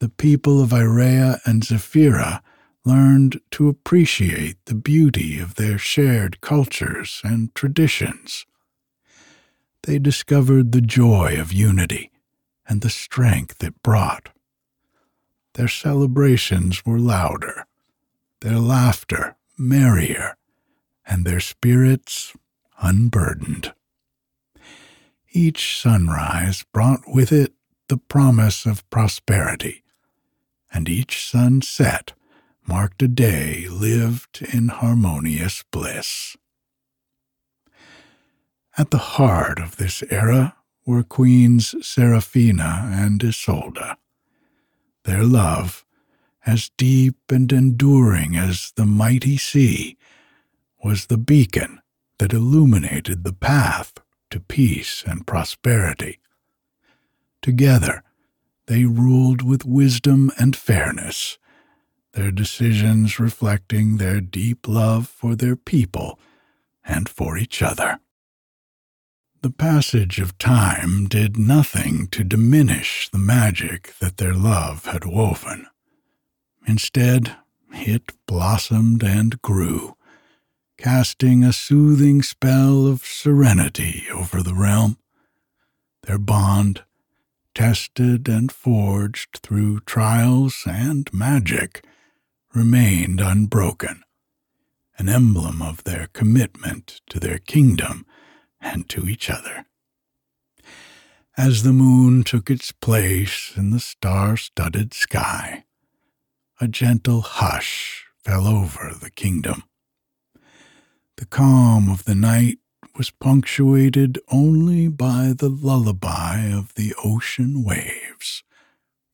the 0.00 0.08
people 0.10 0.62
of 0.62 0.70
Irea 0.70 1.40
and 1.46 1.62
Zephyra 1.62 2.42
learned 2.84 3.40
to 3.52 3.68
appreciate 3.68 4.56
the 4.66 4.74
beauty 4.74 5.38
of 5.38 5.54
their 5.54 5.78
shared 5.78 6.40
cultures 6.40 7.20
and 7.24 7.54
traditions. 7.54 8.44
they 9.84 9.98
discovered 9.98 10.72
the 10.72 10.80
joy 10.80 11.36
of 11.40 11.52
unity 11.52 12.10
and 12.68 12.82
the 12.82 12.90
strength 12.90 13.62
it 13.64 13.82
brought. 13.82 14.28
Their 15.54 15.68
celebrations 15.68 16.86
were 16.86 16.98
louder, 16.98 17.66
their 18.40 18.58
laughter 18.58 19.36
merrier, 19.58 20.36
and 21.06 21.24
their 21.24 21.40
spirits 21.40 22.32
unburdened. 22.80 23.74
Each 25.34 25.80
sunrise 25.80 26.62
brought 26.74 27.08
with 27.08 27.32
it 27.32 27.54
the 27.88 27.96
promise 27.96 28.66
of 28.66 28.88
prosperity, 28.90 29.82
and 30.70 30.90
each 30.90 31.26
sunset 31.26 32.12
marked 32.66 33.02
a 33.02 33.08
day 33.08 33.66
lived 33.66 34.42
in 34.52 34.68
harmonious 34.68 35.64
bliss. 35.70 36.36
At 38.76 38.90
the 38.90 38.98
heart 38.98 39.58
of 39.58 39.76
this 39.76 40.02
era 40.10 40.54
were 40.84 41.02
Queens 41.02 41.74
Seraphina 41.80 42.90
and 42.92 43.24
Isolde. 43.24 43.96
Their 45.04 45.24
love, 45.24 45.86
as 46.44 46.70
deep 46.76 47.16
and 47.30 47.50
enduring 47.50 48.36
as 48.36 48.72
the 48.76 48.86
mighty 48.86 49.38
sea, 49.38 49.96
was 50.84 51.06
the 51.06 51.18
beacon 51.18 51.80
that 52.18 52.34
illuminated 52.34 53.24
the 53.24 53.32
path 53.32 53.94
to 54.32 54.40
peace 54.40 55.04
and 55.06 55.26
prosperity. 55.26 56.18
Together, 57.40 58.02
they 58.66 58.84
ruled 58.84 59.42
with 59.42 59.64
wisdom 59.64 60.30
and 60.38 60.56
fairness, 60.56 61.38
their 62.14 62.30
decisions 62.30 63.18
reflecting 63.18 63.96
their 63.96 64.20
deep 64.20 64.66
love 64.66 65.06
for 65.06 65.34
their 65.34 65.56
people 65.56 66.18
and 66.84 67.08
for 67.08 67.36
each 67.36 67.62
other. 67.62 67.98
The 69.42 69.50
passage 69.50 70.18
of 70.18 70.38
time 70.38 71.06
did 71.06 71.36
nothing 71.36 72.06
to 72.08 72.24
diminish 72.24 73.08
the 73.10 73.18
magic 73.18 73.94
that 73.98 74.16
their 74.16 74.34
love 74.34 74.86
had 74.86 75.04
woven. 75.04 75.66
Instead, 76.66 77.36
it 77.72 78.12
blossomed 78.26 79.02
and 79.02 79.42
grew, 79.42 79.96
casting 80.82 81.44
a 81.44 81.52
soothing 81.52 82.20
spell 82.22 82.88
of 82.88 83.04
serenity 83.04 84.04
over 84.12 84.42
the 84.42 84.52
realm. 84.52 84.98
Their 86.02 86.18
bond, 86.18 86.82
tested 87.54 88.28
and 88.28 88.50
forged 88.50 89.38
through 89.44 89.78
trials 89.86 90.64
and 90.66 91.08
magic, 91.12 91.86
remained 92.52 93.20
unbroken, 93.20 94.02
an 94.98 95.08
emblem 95.08 95.62
of 95.62 95.84
their 95.84 96.08
commitment 96.12 97.00
to 97.10 97.20
their 97.20 97.38
kingdom 97.38 98.04
and 98.60 98.88
to 98.88 99.08
each 99.08 99.30
other. 99.30 99.66
As 101.38 101.62
the 101.62 101.72
moon 101.72 102.24
took 102.24 102.50
its 102.50 102.72
place 102.72 103.52
in 103.56 103.70
the 103.70 103.78
star 103.78 104.36
studded 104.36 104.94
sky, 104.94 105.62
a 106.60 106.66
gentle 106.66 107.20
hush 107.20 108.04
fell 108.24 108.48
over 108.48 108.92
the 109.00 109.10
kingdom. 109.10 109.62
The 111.16 111.26
calm 111.26 111.90
of 111.90 112.04
the 112.04 112.14
night 112.14 112.58
was 112.96 113.10
punctuated 113.10 114.18
only 114.28 114.88
by 114.88 115.32
the 115.36 115.48
lullaby 115.48 116.46
of 116.46 116.74
the 116.74 116.94
ocean 117.02 117.64
waves 117.64 118.42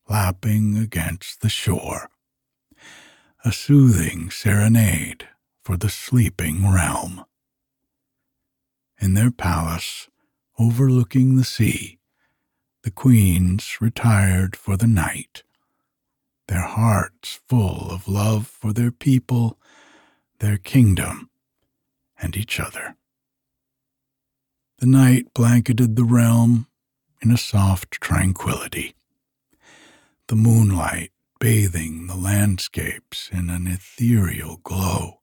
lapping 0.09 0.77
against 0.79 1.41
the 1.41 1.49
shore, 1.49 2.11
a 3.45 3.53
soothing 3.53 4.31
serenade 4.31 5.29
for 5.63 5.77
the 5.77 5.91
sleeping 5.91 6.71
realm. 6.71 7.25
In 9.01 9.15
their 9.15 9.31
palace 9.31 10.09
overlooking 10.59 11.37
the 11.37 11.45
sea, 11.45 11.99
the 12.83 12.91
queens 12.91 13.81
retired 13.81 14.57
for 14.57 14.77
the 14.77 14.87
night, 14.87 15.43
their 16.49 16.63
hearts 16.63 17.41
full 17.49 17.91
of 17.91 18.09
love 18.09 18.47
for 18.47 18.73
their 18.73 18.91
people, 18.91 19.59
their 20.41 20.57
kingdom, 20.57 21.31
and 22.21 22.37
each 22.37 22.61
other. 22.61 22.97
The 24.79 24.87
night 24.87 25.33
blanketed 25.35 25.97
the 25.97 26.05
realm 26.05 26.67
in 27.21 27.31
a 27.31 27.37
soft 27.37 27.93
tranquility, 27.93 28.95
the 30.29 30.37
moonlight 30.37 31.11
bathing 31.41 32.07
the 32.07 32.17
landscapes 32.17 33.29
in 33.33 33.51
an 33.51 33.67
ethereal 33.67 34.59
glow. 34.63 35.21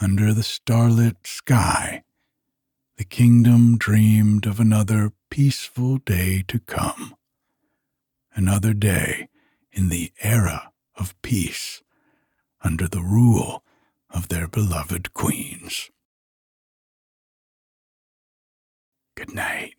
Under 0.00 0.32
the 0.32 0.42
starlit 0.42 1.26
sky, 1.26 2.02
the 2.96 3.04
kingdom 3.04 3.78
dreamed 3.78 4.46
of 4.46 4.60
another 4.60 5.12
peaceful 5.30 5.98
day 5.98 6.44
to 6.48 6.58
come, 6.58 7.14
another 8.34 8.74
day 8.74 9.28
in 9.72 9.88
the 9.88 10.12
era 10.22 10.70
of 10.96 11.20
peace 11.22 11.82
under 12.62 12.88
the 12.88 13.02
rule 13.02 13.64
of 14.12 14.28
their 14.28 14.46
beloved 14.48 15.14
queens. 15.14 15.90
Good 19.16 19.34
night. 19.34 19.74